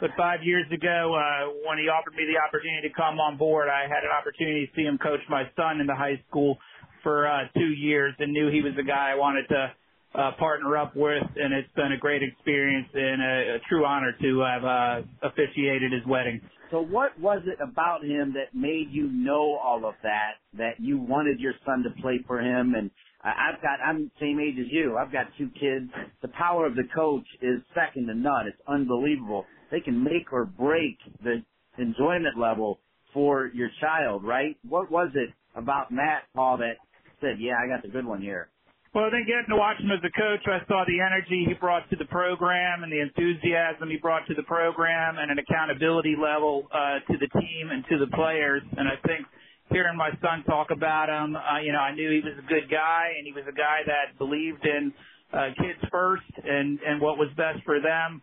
[0.00, 3.68] But five years ago, uh, when he offered me the opportunity to come on board,
[3.68, 6.56] I had an opportunity to see him coach my son in the high school
[7.02, 9.72] for uh, two years and knew he was the guy I wanted to
[10.14, 14.12] uh, partner up with, and it's been a great experience and a, a true honor
[14.20, 16.40] to have uh, officiated his wedding.
[16.70, 20.34] So, what was it about him that made you know all of that?
[20.56, 22.90] That you wanted your son to play for him, and
[23.22, 24.96] I've got I'm same age as you.
[24.96, 25.90] I've got two kids.
[26.22, 28.46] The power of the coach is second to none.
[28.46, 29.44] It's unbelievable.
[29.70, 31.42] They can make or break the
[31.78, 32.80] enjoyment level
[33.12, 34.56] for your child, right?
[34.68, 36.76] What was it about Matt Paul that
[37.20, 38.48] said, "Yeah, I got the good one here"?
[38.92, 41.88] Well, then getting to watch him as a coach, I saw the energy he brought
[41.90, 46.66] to the program and the enthusiasm he brought to the program and an accountability level
[46.74, 48.62] uh, to the team and to the players.
[48.76, 49.26] And I think
[49.70, 52.66] hearing my son talk about him, uh, you know, I knew he was a good
[52.68, 54.92] guy and he was a guy that believed in
[55.32, 58.22] uh, kids first and and what was best for them.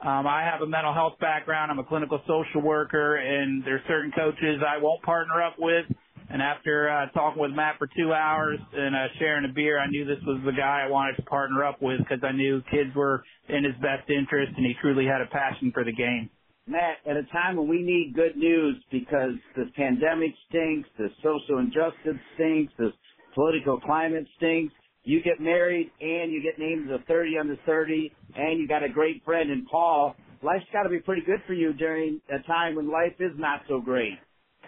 [0.00, 1.70] Um, I have a mental health background.
[1.70, 5.84] I'm a clinical social worker, and there's certain coaches I won't partner up with
[6.28, 9.86] and after uh, talking with Matt for two hours and uh, sharing a beer, I
[9.88, 12.94] knew this was the guy I wanted to partner up with because I knew kids
[12.96, 16.30] were in his best interest and he truly had a passion for the game.
[16.66, 21.58] Matt, at a time when we need good news because this pandemic stinks, this social
[21.58, 22.92] injustice stinks, this
[23.34, 24.74] political climate stinks,
[25.04, 28.88] you get married and you get named a 30 under 30 and you got a
[28.88, 30.16] great friend in Paul.
[30.42, 33.60] Life's got to be pretty good for you during a time when life is not
[33.68, 34.18] so great.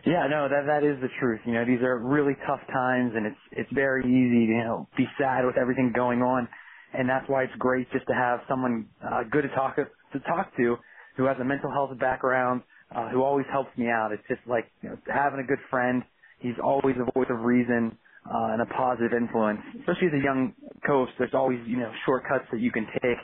[0.06, 1.40] Yeah, no, that that is the truth.
[1.44, 4.88] You know, these are really tough times, and it's it's very easy to you know
[4.96, 6.48] be sad with everything going on,
[6.94, 10.54] and that's why it's great just to have someone uh, good to talk to talk
[10.56, 10.76] to,
[11.16, 12.62] who has a mental health background,
[12.94, 14.12] uh, who always helps me out.
[14.12, 16.02] It's just like you know, having a good friend.
[16.38, 19.60] He's always a voice of reason uh, and a positive influence.
[19.80, 20.54] Especially as a young
[20.86, 23.18] coach, there's always you know shortcuts that you can take.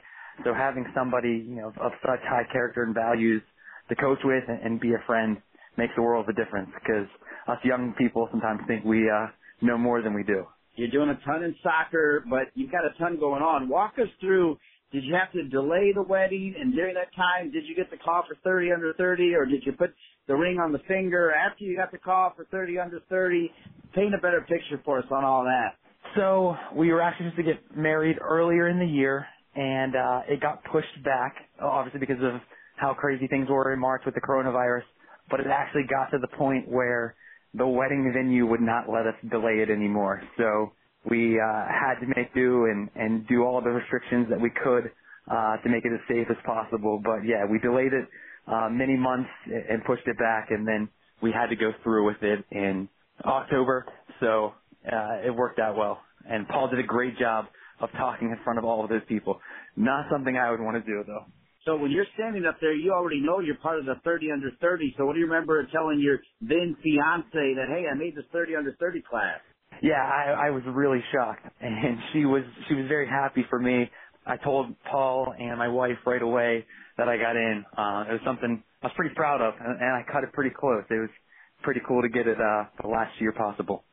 [0.44, 3.42] So having somebody you know of such high character and values
[3.88, 5.38] to coach with and, and be a friend
[5.76, 7.06] makes a world of a difference because
[7.48, 9.26] us young people sometimes think we uh,
[9.62, 10.44] know more than we do.
[10.76, 13.68] You're doing a ton in soccer, but you've got a ton going on.
[13.68, 14.58] Walk us through.
[14.92, 16.54] Did you have to delay the wedding?
[16.58, 19.62] And during that time, did you get the call for 30 under 30, or did
[19.64, 19.94] you put
[20.26, 23.50] the ring on the finger after you got the call for 30 under 30?
[23.94, 25.76] Paint a better picture for us on all that.
[26.16, 30.40] So we were actually supposed to get married earlier in the year, and uh, it
[30.40, 32.40] got pushed back, obviously because of
[32.76, 34.82] how crazy things were in March with the coronavirus
[35.30, 37.14] but it actually got to the point where
[37.54, 40.22] the wedding venue would not let us delay it anymore.
[40.36, 40.72] So
[41.08, 44.90] we uh, had to make do and, and do all the restrictions that we could
[45.30, 47.00] uh, to make it as safe as possible.
[47.02, 48.08] But yeah, we delayed it
[48.46, 50.88] uh, many months and pushed it back, and then
[51.22, 52.88] we had to go through with it in
[53.24, 53.86] October.
[54.20, 54.54] So
[54.90, 56.00] uh, it worked out well.
[56.28, 57.46] And Paul did a great job
[57.80, 59.40] of talking in front of all of those people.
[59.76, 61.24] Not something I would want to do though.
[61.64, 64.50] So when you're standing up there, you already know you're part of the 30 under
[64.60, 64.94] 30.
[64.98, 68.56] So what do you remember telling your then fiance that, hey, I made this 30
[68.56, 69.40] under 30 class?
[69.82, 73.90] Yeah, I, I was really shocked, and she was she was very happy for me.
[74.26, 76.64] I told Paul and my wife right away
[76.96, 77.64] that I got in.
[77.76, 80.54] Uh, it was something I was pretty proud of, and, and I cut it pretty
[80.54, 80.84] close.
[80.90, 81.10] It was
[81.62, 83.84] pretty cool to get it uh, the last year possible.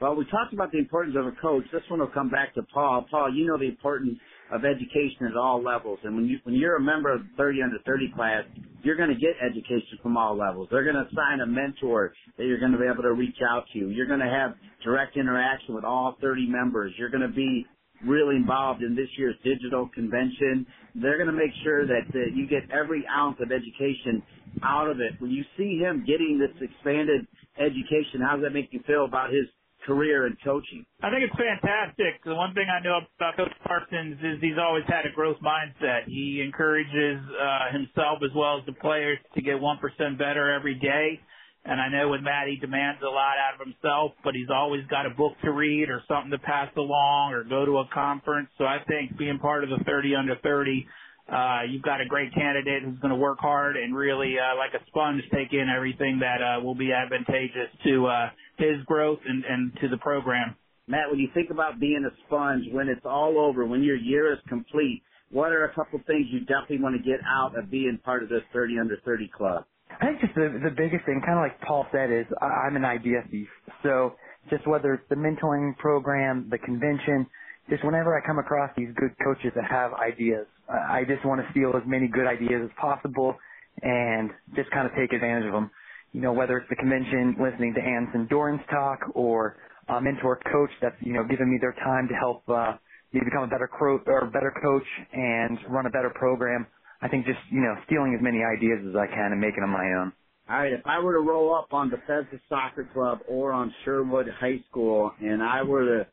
[0.00, 1.64] Well, we talked about the importance of a coach.
[1.72, 3.06] This one will come back to Paul.
[3.10, 4.18] Paul, you know the importance
[4.52, 5.98] of education at all levels.
[6.04, 8.44] And when you when you're a member of the 30 under 30 class,
[8.82, 10.68] you're going to get education from all levels.
[10.70, 13.64] They're going to assign a mentor that you're going to be able to reach out
[13.74, 13.90] to.
[13.90, 16.92] You're going to have direct interaction with all 30 members.
[16.98, 17.66] You're going to be
[18.06, 20.66] really involved in this year's digital convention.
[20.94, 24.22] They're going to make sure that uh, you get every ounce of education
[24.64, 25.20] out of it.
[25.20, 27.26] When you see him getting this expanded
[27.58, 29.46] education, how does that make you feel about his
[29.86, 30.84] career in coaching?
[31.02, 32.22] I think it's fantastic.
[32.24, 36.06] The one thing I know about Coach Parsons is he's always had a growth mindset.
[36.06, 41.20] He encourages uh, himself as well as the players to get 1% better every day.
[41.64, 44.80] And I know with Matt, he demands a lot out of himself, but he's always
[44.88, 48.48] got a book to read or something to pass along or go to a conference.
[48.56, 50.86] So I think being part of the 30 under 30
[51.30, 54.74] uh, you've got a great candidate who's going to work hard and really, uh, like
[54.74, 58.30] a sponge, take in everything that uh, will be advantageous to uh,
[58.60, 60.56] his growth and, and to the program.
[60.86, 64.32] Matt, when you think about being a sponge, when it's all over, when your year
[64.32, 67.98] is complete, what are a couple things you definitely want to get out of being
[68.04, 69.64] part of this 30 under 30 club?
[70.00, 72.84] I think just the, the biggest thing, kind of like Paul said, is I'm an
[72.84, 73.48] idea thief.
[73.82, 74.14] So
[74.50, 77.26] just whether it's the mentoring program, the convention,
[77.68, 81.46] just whenever I come across these good coaches that have ideas, I just want to
[81.52, 83.36] steal as many good ideas as possible
[83.82, 85.70] and just kind of take advantage of them.
[86.12, 89.56] You know, whether it's the convention, listening to Anson Dorrance talk, or
[89.88, 92.74] a mentor coach that's you know giving me their time to help uh,
[93.12, 96.66] me become a better cro- or better coach and run a better program.
[97.02, 99.70] I think just you know stealing as many ideas as I can and making them
[99.70, 100.12] my own.
[100.48, 104.26] All right, if I were to roll up on Bethesda Soccer Club or on Sherwood
[104.40, 106.06] High School, and I were to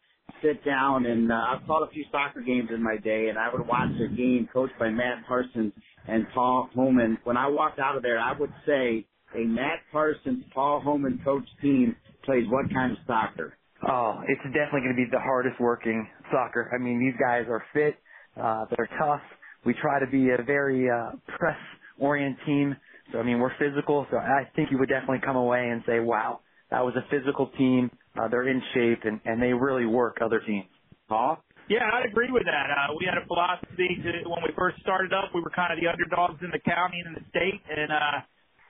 [0.43, 3.49] sit down and uh, I've caught a few soccer games in my day, and I
[3.51, 5.73] would watch a game coached by Matt Parsons
[6.07, 9.05] and Paul Holman, When I walked out of there, I would say
[9.35, 13.57] a Matt Parsons, Paul Holman coach team plays what kind of soccer?
[13.87, 16.71] Oh, it's definitely going to be the hardest working soccer.
[16.73, 17.95] I mean, these guys are fit,
[18.41, 19.21] uh, they're tough.
[19.65, 21.57] We try to be a very uh, press
[21.99, 22.75] oriented team.
[23.11, 24.05] So I mean, we're physical.
[24.11, 27.51] So I think you would definitely come away and say, "Wow, that was a physical
[27.57, 27.89] team.
[28.19, 30.65] Uh, they're in shape and, and they really work other teams."
[31.07, 31.39] Paul?
[31.69, 32.67] Yeah, I'd agree with that.
[32.71, 35.79] Uh, we had a philosophy to, when we first started up, we were kind of
[35.79, 38.23] the underdogs in the county and in the state, and uh,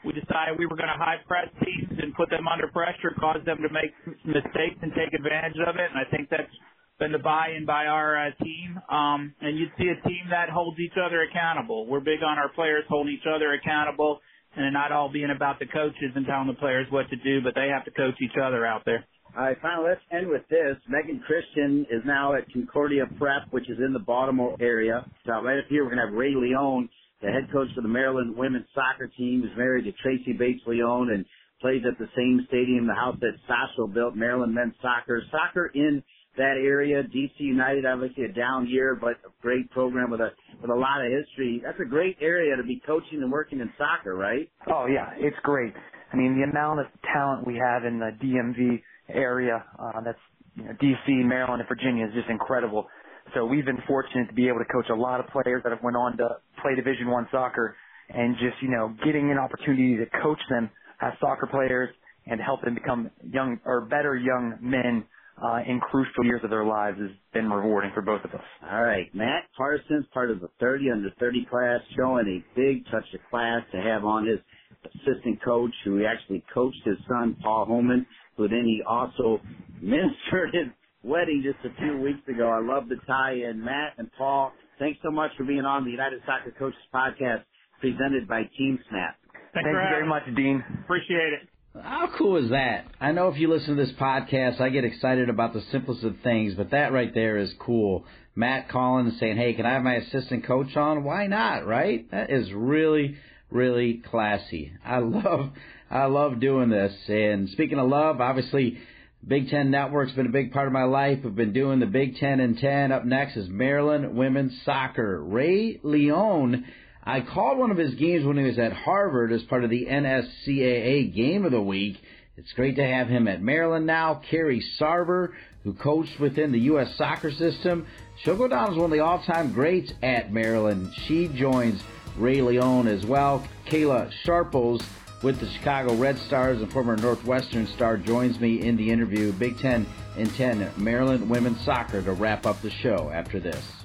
[0.05, 3.41] we decided we were going to high press teams and put them under pressure, cause
[3.45, 3.91] them to make
[4.25, 5.89] mistakes and take advantage of it.
[5.89, 6.51] And I think that's
[6.99, 8.79] been the buy-in by our uh, team.
[8.89, 11.85] Um, and you'd see a team that holds each other accountable.
[11.85, 14.19] We're big on our players holding each other accountable
[14.55, 17.53] and not all being about the coaches and telling the players what to do, but
[17.53, 19.05] they have to coach each other out there.
[19.37, 20.77] All right, finally, let's end with this.
[20.89, 25.05] Megan Christian is now at Concordia Prep, which is in the Baltimore area.
[25.25, 26.89] So right up here, we're going to have Ray Leone,
[27.21, 31.11] the head coach for the Maryland women's soccer team, who's married to Tracey Bates Leone
[31.11, 31.25] and
[31.61, 35.21] plays at the same stadium, the house that Sasho built, Maryland men's soccer.
[35.31, 36.03] Soccer in
[36.37, 37.03] that area.
[37.03, 40.29] DC United, obviously a down year, but a great program with a
[40.61, 41.61] with a lot of history.
[41.63, 44.49] That's a great area to be coaching and working in soccer, right?
[44.71, 45.73] Oh yeah, it's great.
[46.13, 50.19] I mean, the amount of talent we have in the DMV area, uh, that's
[50.55, 52.87] you know, DC, Maryland, and Virginia is just incredible.
[53.33, 55.83] So we've been fortunate to be able to coach a lot of players that have
[55.83, 56.27] went on to
[56.61, 57.75] play Division One soccer,
[58.09, 60.69] and just you know getting an opportunity to coach them
[61.01, 61.89] as soccer players
[62.27, 65.05] and help them become young or better young men
[65.41, 68.45] uh, in crucial years of their lives has been rewarding for both of us.
[68.69, 73.05] All right, Matt Parsons, part of the 30 under 30 class, showing a big touch
[73.13, 74.39] of class to have on his
[74.85, 78.05] assistant coach, who actually coached his son Paul Holman,
[78.35, 79.39] who then he also
[79.81, 80.67] ministered his
[81.03, 82.49] wedding just a few weeks ago.
[82.49, 84.51] I love the tie-in, Matt and Paul.
[84.79, 87.43] Thanks so much for being on the United Soccer Coaches podcast
[87.81, 89.15] presented by Team Snap.
[89.53, 90.63] Thank you very much, Dean.
[90.83, 91.49] Appreciate it.
[91.81, 92.85] How cool is that?
[92.99, 96.15] I know if you listen to this podcast, I get excited about the simplest of
[96.23, 98.05] things, but that right there is cool.
[98.35, 101.03] Matt Collins saying, "Hey, can I have my assistant coach on?
[101.03, 101.65] Why not?
[101.65, 102.09] Right?
[102.11, 103.17] That is really,
[103.49, 104.73] really classy.
[104.85, 105.51] I love,
[105.89, 106.93] I love doing this.
[107.07, 108.79] And speaking of love, obviously,
[109.27, 111.19] Big Ten Network's been a big part of my life.
[111.25, 112.91] I've been doing the Big Ten and Ten.
[112.91, 115.21] Up next is Maryland women's soccer.
[115.21, 116.65] Ray Leone
[117.07, 119.85] I called one of his games when he was at Harvard as part of the
[119.85, 122.01] NSCAA Game of the Week.
[122.35, 124.15] It's great to have him at Maryland now.
[124.29, 125.31] Carrie Sarver,
[125.63, 126.93] who coached within the U.S.
[126.97, 130.91] soccer system, she'll go down as one of the all-time greats at Maryland.
[131.05, 131.81] She joins
[132.17, 133.47] Ray Leone as well.
[133.67, 134.81] Kayla Sharples
[135.23, 139.31] with the Chicago Red Stars and former Northwestern star joins me in the interview.
[139.33, 143.76] Big Ten and 10 Maryland women's soccer to wrap up the show after this.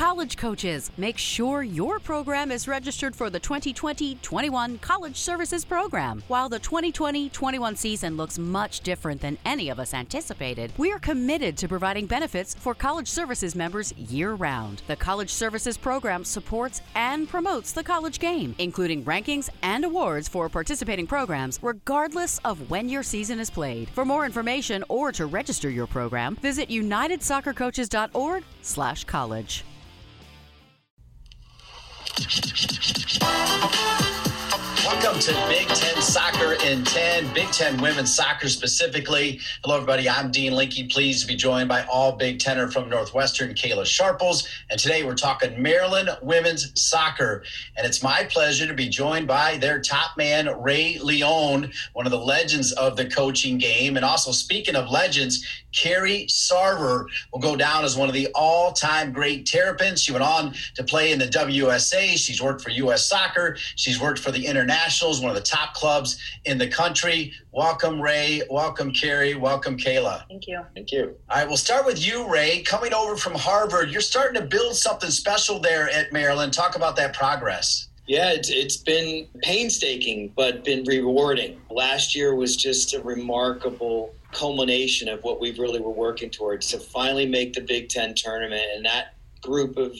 [0.00, 6.22] College coaches, make sure your program is registered for the 2020 21 College Services Program.
[6.26, 10.98] While the 2020 21 season looks much different than any of us anticipated, we are
[10.98, 14.80] committed to providing benefits for college services members year round.
[14.86, 20.48] The College Services Program supports and promotes the college game, including rankings and awards for
[20.48, 23.90] participating programs, regardless of when your season is played.
[23.90, 29.64] For more information or to register your program, visit unitedsoccercoaches.org/college.
[34.84, 39.40] Welcome to Big Ten Soccer in 10, Big Ten Women's Soccer specifically.
[39.62, 40.08] Hello, everybody.
[40.08, 40.90] I'm Dean Linke.
[40.90, 44.48] Pleased to be joined by all Big Tenor from Northwestern, Kayla Sharples.
[44.70, 47.44] And today we're talking Maryland Women's Soccer.
[47.76, 52.12] And it's my pleasure to be joined by their top man, Ray Leone, one of
[52.12, 53.96] the legends of the coaching game.
[53.96, 58.72] And also, speaking of legends, Carrie Sarver will go down as one of the all
[58.72, 60.02] time great Terrapins.
[60.02, 62.16] She went on to play in the WUSA.
[62.16, 63.08] She's worked for U.S.
[63.08, 63.56] Soccer.
[63.76, 67.32] She's worked for the Internationals, one of the top clubs in the country.
[67.52, 68.42] Welcome, Ray.
[68.50, 69.34] Welcome, Carrie.
[69.34, 70.24] Welcome, Kayla.
[70.28, 70.60] Thank you.
[70.74, 71.16] Thank you.
[71.28, 72.62] All right, we'll start with you, Ray.
[72.62, 76.52] Coming over from Harvard, you're starting to build something special there at Maryland.
[76.52, 77.88] Talk about that progress.
[78.06, 81.60] Yeah, it's, it's been painstaking, but been rewarding.
[81.70, 86.78] Last year was just a remarkable culmination of what we really were working towards to
[86.78, 89.96] finally make the Big Ten tournament, and that group of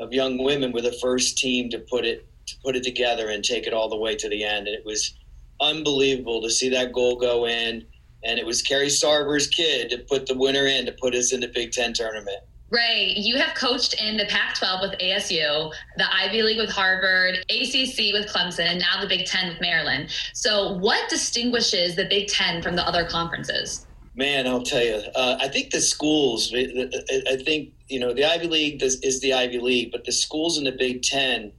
[0.00, 3.44] of young women were the first team to put it to put it together and
[3.44, 5.14] take it all the way to the end, and it was
[5.60, 7.84] unbelievable to see that goal go in.
[8.24, 11.40] And it was Carrie Sarver's kid to put the winner in to put us in
[11.40, 12.38] the Big Ten tournament.
[12.70, 17.36] Ray, you have coached in the Pac 12 with ASU, the Ivy League with Harvard,
[17.48, 20.10] ACC with Clemson, and now the Big Ten with Maryland.
[20.34, 23.86] So, what distinguishes the Big Ten from the other conferences?
[24.14, 25.00] Man, I'll tell you.
[25.14, 26.52] Uh, I think the schools.
[26.54, 30.64] I think you know the Ivy League is the Ivy League, but the schools in
[30.64, 31.52] the Big Ten,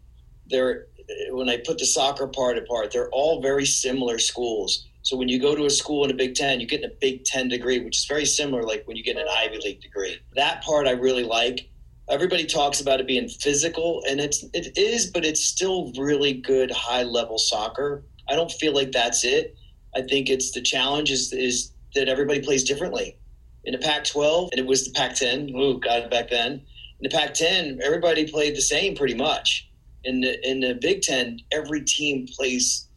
[0.47, 0.87] they're
[1.31, 4.85] when I put the soccer part apart, they're all very similar schools.
[5.09, 7.25] So when you go to a school in a Big Ten, you get a Big
[7.25, 10.15] Ten degree, which is very similar like when you get an Ivy League degree.
[10.35, 11.67] That part I really like.
[12.07, 16.69] Everybody talks about it being physical, and it's it is, but it's still really good
[16.69, 18.03] high level soccer.
[18.29, 19.55] I don't feel like that's it.
[19.95, 23.17] I think it's the challenge is is that everybody plays differently.
[23.63, 25.55] In the Pac-12, and it was the Pac-10.
[25.55, 26.51] Ooh, God, back then.
[26.51, 26.61] In
[27.01, 29.67] the Pac-10, everybody played the same pretty much.
[30.03, 32.87] In the in the Big Ten, every team plays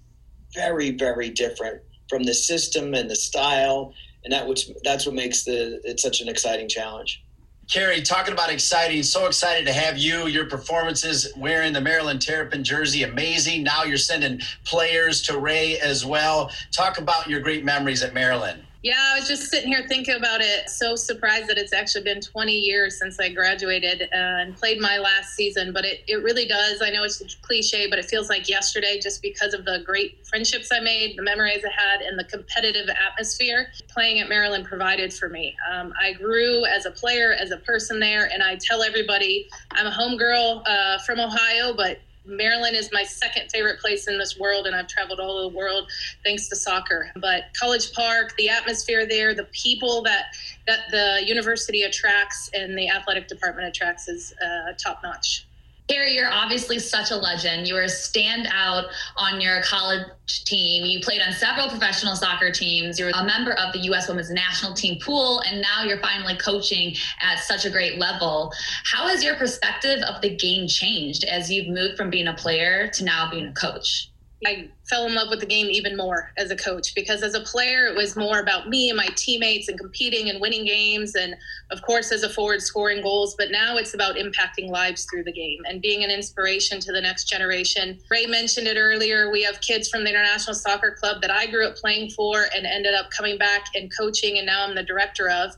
[0.55, 1.81] very, very different
[2.13, 6.21] from the system and the style, and that which that's what makes the it's such
[6.21, 7.25] an exciting challenge.
[7.73, 10.27] Carrie, talking about exciting, so excited to have you.
[10.27, 13.63] Your performances wearing the Maryland Terrapin jersey, amazing.
[13.63, 16.51] Now you're sending players to Ray as well.
[16.71, 18.63] Talk about your great memories at Maryland.
[18.83, 20.69] Yeah, I was just sitting here thinking about it.
[20.69, 24.99] So surprised that it's actually been 20 years since I graduated uh, and played my
[24.99, 25.73] last season.
[25.73, 26.83] But it, it really does.
[26.83, 30.27] I know it's a cliche, but it feels like yesterday just because of the great
[30.27, 35.15] friendships I made, the memories I had, and the competitive atmosphere playing at Maryland provided
[35.15, 35.55] for me.
[35.73, 39.87] Um, I grew as a player, as a person there, and I tell everybody I'm
[39.87, 44.67] a homegirl uh, from Ohio, but Maryland is my second favorite place in this world,
[44.67, 45.91] and I've traveled all over the world
[46.25, 47.11] thanks to soccer.
[47.17, 50.27] But College Park, the atmosphere there, the people that
[50.67, 55.47] that the university attracts and the athletic department attracts is uh, top notch.
[55.89, 57.67] Carrie, you're obviously such a legend.
[57.67, 60.07] You were a standout on your college
[60.45, 60.85] team.
[60.85, 62.99] You played on several professional soccer teams.
[62.99, 64.09] You're a member of the U.S.
[64.09, 68.53] Women's National Team pool, and now you're finally coaching at such a great level.
[68.85, 72.89] How has your perspective of the game changed as you've moved from being a player
[72.89, 74.12] to now being a coach?
[74.47, 77.41] I fell in love with the game even more as a coach because as a
[77.41, 81.35] player it was more about me and my teammates and competing and winning games and
[81.71, 83.35] of course as a forward scoring goals.
[83.37, 87.01] But now it's about impacting lives through the game and being an inspiration to the
[87.01, 87.99] next generation.
[88.11, 89.31] Ray mentioned it earlier.
[89.31, 92.67] We have kids from the international soccer club that i grew up playing for and
[92.67, 95.57] ended up coming back and coaching and now i'm the director of.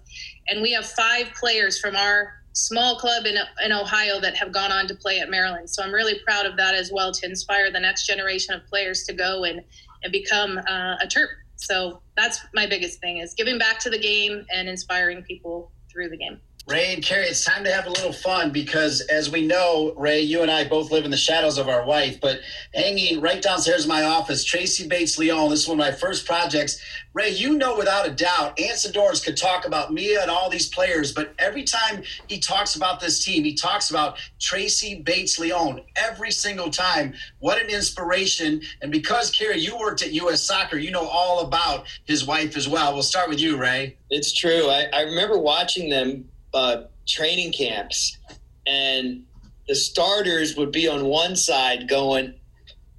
[0.49, 4.73] And we have five players from our small club in, in Ohio that have gone
[4.73, 5.69] on to play at Maryland.
[5.69, 9.05] So I'm really proud of that as well to inspire the next generation of players
[9.05, 9.61] to go and,
[10.03, 11.29] and become uh, a Terp.
[11.57, 16.09] So that's my biggest thing is giving back to the game and inspiring people through
[16.09, 16.41] the game.
[16.67, 20.23] Ray and Carrie, it's time to have a little fun because, as we know, Ray,
[20.23, 22.19] you and I both live in the shadows of our wife.
[22.23, 22.41] But
[22.73, 25.51] hanging right downstairs in my office, Tracey Bates Leone.
[25.51, 26.81] This is one of my first projects.
[27.12, 28.59] Ray, you know without a doubt,
[28.93, 32.99] Dorrance could talk about Mia and all these players, but every time he talks about
[32.99, 37.12] this team, he talks about Tracey Bates Leone every single time.
[37.41, 38.62] What an inspiration!
[38.81, 40.43] And because Carrie, you worked at U.S.
[40.43, 42.95] Soccer, you know all about his wife as well.
[42.95, 43.97] We'll start with you, Ray.
[44.09, 44.71] It's true.
[44.71, 48.19] I, I remember watching them uh, training camps,
[48.67, 49.25] and
[49.69, 52.35] the starters would be on one side going,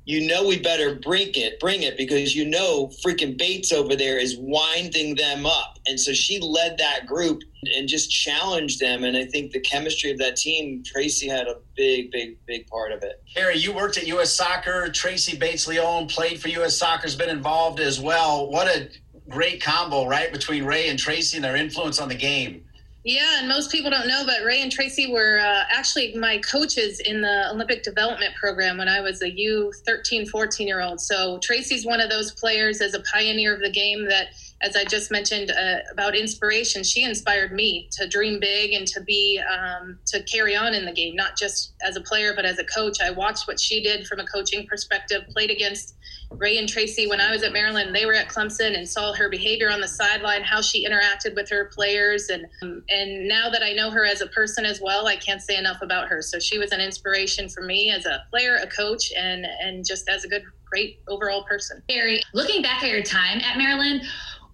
[0.05, 4.19] you know we better bring it, bring it, because you know freaking Bates over there
[4.19, 5.79] is winding them up.
[5.87, 7.41] And so she led that group
[7.75, 9.03] and just challenged them.
[9.03, 12.91] And I think the chemistry of that team, Tracey had a big, big, big part
[12.91, 13.23] of it.
[13.33, 14.31] Carrie, you worked at U.S.
[14.31, 14.89] Soccer.
[14.89, 16.77] Tracey Bates Leone played for U.S.
[16.77, 18.51] Soccer, has been involved as well.
[18.51, 18.89] What a
[19.29, 22.64] great combo, right, between Ray and Tracey and their influence on the game.
[23.05, 26.99] Yeah, and most people don't know, but Ray and Tracey were uh, actually my coaches
[27.01, 30.99] in the Olympic development program when I was a U 13, 14 year old.
[30.99, 34.29] So Tracey's one of those players as a pioneer of the game that,
[34.65, 39.01] as I just mentioned uh, about inspiration, she inspired me to dream big and to
[39.01, 42.57] be, um, to carry on in the game, not just as a player, but as
[42.57, 42.97] a coach.
[43.01, 45.95] I watched what she did from a coaching perspective, played against
[46.31, 49.29] Ray and Tracey, when I was at Maryland, they were at Clemson and saw her
[49.29, 53.63] behavior on the sideline, how she interacted with her players, and um, and now that
[53.63, 56.21] I know her as a person as well, I can't say enough about her.
[56.21, 60.09] So she was an inspiration for me as a player, a coach, and and just
[60.09, 61.81] as a good, great overall person.
[61.87, 64.01] Carrie, looking back at your time at Maryland,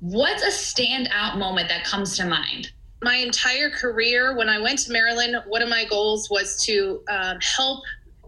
[0.02, 2.72] what's a standout moment that comes to mind?
[3.04, 7.38] My entire career, when I went to Maryland, one of my goals was to um,
[7.40, 7.84] help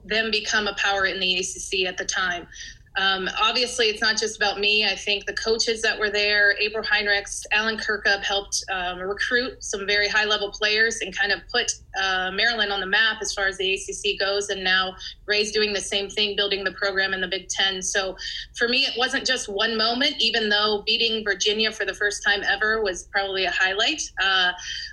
[0.06, 2.48] them become a power in the ACC at the time.
[2.96, 4.86] Um, obviously, it's not just about me.
[4.86, 9.88] I think the coaches that were there, April Heinrichs, Alan Kirkup, helped um, recruit some
[9.88, 11.72] very high level players and kind of put
[12.02, 14.50] uh, Maryland on the map as far as the ACC goes.
[14.50, 17.82] And now Ray's doing the same thing, building the program in the Big Ten.
[17.82, 18.16] So
[18.56, 22.42] for me, it wasn't just one moment, even though beating Virginia for the first time
[22.44, 24.02] ever was probably a highlight.
[24.22, 24.52] Uh,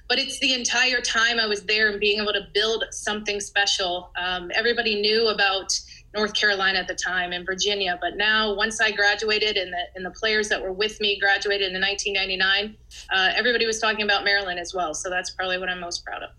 [0.08, 4.10] but it's the entire time I was there and being able to build something special.
[4.18, 5.72] Um, everybody knew about
[6.14, 7.98] North Carolina at the time and Virginia.
[8.00, 11.72] But now, once I graduated and the, and the players that were with me graduated
[11.72, 12.76] in 1999,
[13.12, 14.94] uh, everybody was talking about Maryland as well.
[14.94, 16.30] So that's probably what I'm most proud of.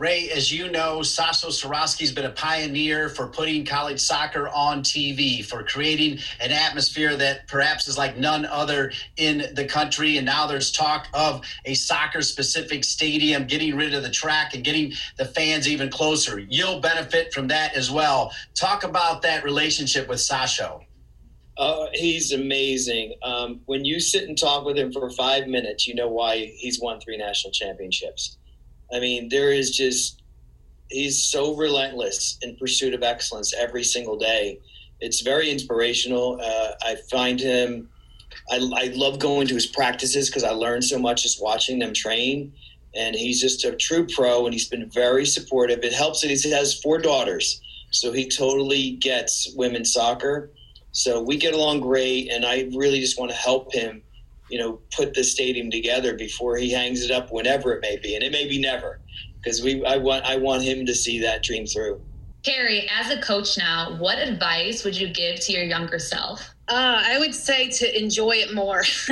[0.00, 5.44] Ray, as you know, Sasho Cirovski's been a pioneer for putting college soccer on TV,
[5.44, 10.16] for creating an atmosphere that perhaps is like none other in the country.
[10.16, 14.64] And now there's talk of a soccer specific stadium, getting rid of the track and
[14.64, 16.38] getting the fans even closer.
[16.38, 18.32] You'll benefit from that as well.
[18.54, 20.80] Talk about that relationship with Sasho.
[21.58, 23.16] Uh, he's amazing.
[23.22, 26.80] Um, when you sit and talk with him for five minutes, you know why he's
[26.80, 28.38] won three national championships
[28.92, 30.20] I mean, there is just
[30.88, 34.58] he's so relentless in pursuit of excellence every single day.
[35.00, 36.40] It's very inspirational.
[36.42, 37.88] Uh, I find him.
[38.50, 41.94] I, I love going to his practices because I learn so much just watching them
[41.94, 42.52] train.
[42.94, 45.84] And he's just a true pro, and he's been very supportive.
[45.84, 47.60] It helps that he has four daughters,
[47.92, 50.50] so he totally gets women's soccer.
[50.90, 54.02] So we get along great, and I really just want to help him
[54.50, 58.14] you know, put the stadium together before he hangs it up, whenever it may be,
[58.14, 59.00] and it may be never,
[59.42, 62.00] because we I want I want him to see that dream through.
[62.42, 66.54] Carrie, as a coach now, what advice would you give to your younger self?
[66.70, 68.84] Uh, I would say to enjoy it more.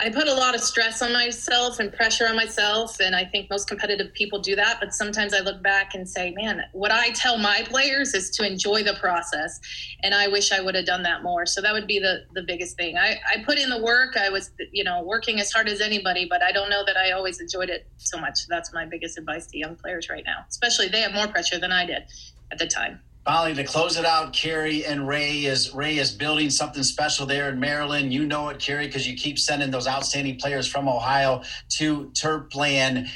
[0.00, 3.48] I put a lot of stress on myself and pressure on myself, and I think
[3.48, 4.78] most competitive people do that.
[4.80, 8.44] But sometimes I look back and say, man, what I tell my players is to
[8.44, 9.60] enjoy the process,
[10.02, 11.46] and I wish I would have done that more.
[11.46, 12.98] So that would be the the biggest thing.
[12.98, 14.16] I, I put in the work.
[14.16, 17.12] I was, you know, working as hard as anybody, but I don't know that I
[17.12, 18.48] always enjoyed it so much.
[18.48, 21.70] That's my biggest advice to young players right now, especially they have more pressure than
[21.70, 22.02] I did
[22.50, 23.00] at the time.
[23.24, 27.50] Finally, to close it out, Carrie and Ray is Ray is building something special there
[27.50, 28.12] in Maryland.
[28.12, 31.42] You know it, Carrie, because you keep sending those outstanding players from Ohio
[31.76, 33.10] to Terpland.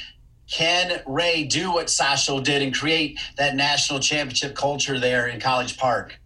[0.49, 5.75] Can Ray do what Sasho did and create that national championship culture there in College
[5.75, 6.19] Park?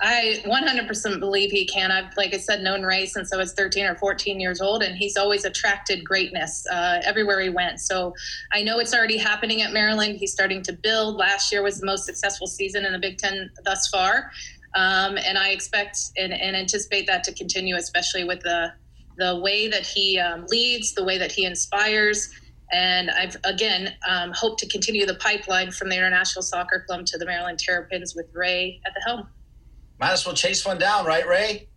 [0.00, 1.92] I 100% believe he can.
[1.92, 4.96] I've, like I said, known Ray since I was 13 or 14 years old, and
[4.96, 7.80] he's always attracted greatness uh, everywhere he went.
[7.80, 8.12] So
[8.52, 10.16] I know it's already happening at Maryland.
[10.18, 11.16] He's starting to build.
[11.16, 14.30] Last year was the most successful season in the Big Ten thus far,
[14.74, 18.72] um, and I expect and, and, anticipate that to continue, especially with the
[19.16, 22.30] the way that he um, leads, the way that he inspires.
[22.72, 27.18] And I've again um, hope to continue the pipeline from the International Soccer Club to
[27.18, 29.28] the Maryland Terrapins with Ray at the helm.
[29.98, 31.68] Might as well chase one down, right, Ray?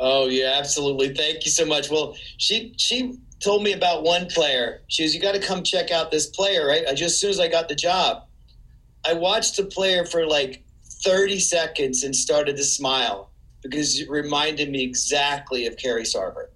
[0.00, 1.14] Oh yeah, absolutely.
[1.14, 1.90] Thank you so much.
[1.90, 4.82] Well, she she told me about one player.
[4.88, 6.84] She was, you got to come check out this player, right?
[6.88, 8.24] I just as soon as I got the job,
[9.06, 10.64] I watched the player for like
[11.04, 13.30] 30 seconds and started to smile
[13.62, 16.46] because it reminded me exactly of Carrie Sarver.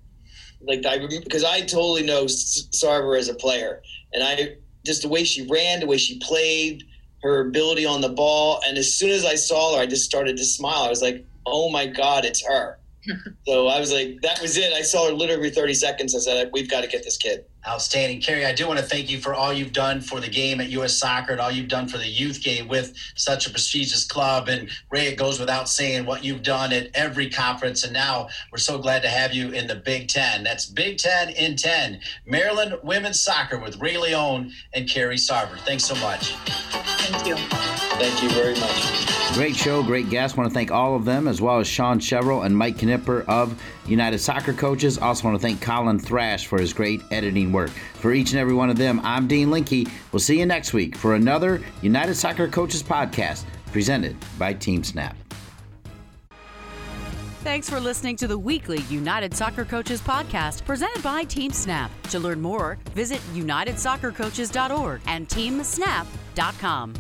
[0.61, 3.83] Like I because I totally know Sarver as a player,
[4.13, 6.85] and I just the way she ran, the way she played,
[7.23, 8.61] her ability on the ball.
[8.67, 10.83] And as soon as I saw her, I just started to smile.
[10.83, 12.79] I was like, oh my God, it's her.
[13.47, 14.73] so I was like, that was it.
[14.73, 16.15] I saw her literally 30 seconds.
[16.15, 17.45] I said, we've got to get this kid.
[17.67, 18.21] Outstanding.
[18.21, 20.69] Carrie, I do want to thank you for all you've done for the game at
[20.71, 20.97] U.S.
[20.97, 24.49] Soccer and all you've done for the youth game with such a prestigious club.
[24.49, 27.85] And Ray, it goes without saying what you've done at every conference.
[27.85, 30.43] And now we're so glad to have you in the Big Ten.
[30.43, 32.01] That's Big Ten in 10.
[32.27, 35.59] Maryland Women's Soccer with Ray Leone and Carrie Sarver.
[35.61, 36.33] Thanks so much.
[36.33, 37.72] Thank you.
[38.03, 39.35] Thank you very much.
[39.35, 40.37] Great show, great guests.
[40.37, 43.57] Want to thank all of them, as well as Sean Chevrolet and Mike Knipper of
[43.87, 44.99] United Soccer Coaches.
[44.99, 47.71] Also want to thank Colin Thrash for his great editing work.
[47.95, 49.89] For each and every one of them, I'm Dean Linke.
[50.11, 55.15] We'll see you next week for another United Soccer Coaches podcast presented by TeamSnap.
[57.45, 61.89] Thanks for listening to the weekly United Soccer Coaches podcast presented by TeamSnap.
[62.11, 66.95] To learn more, visit unitedsoccercoaches.org and teamsnap.com.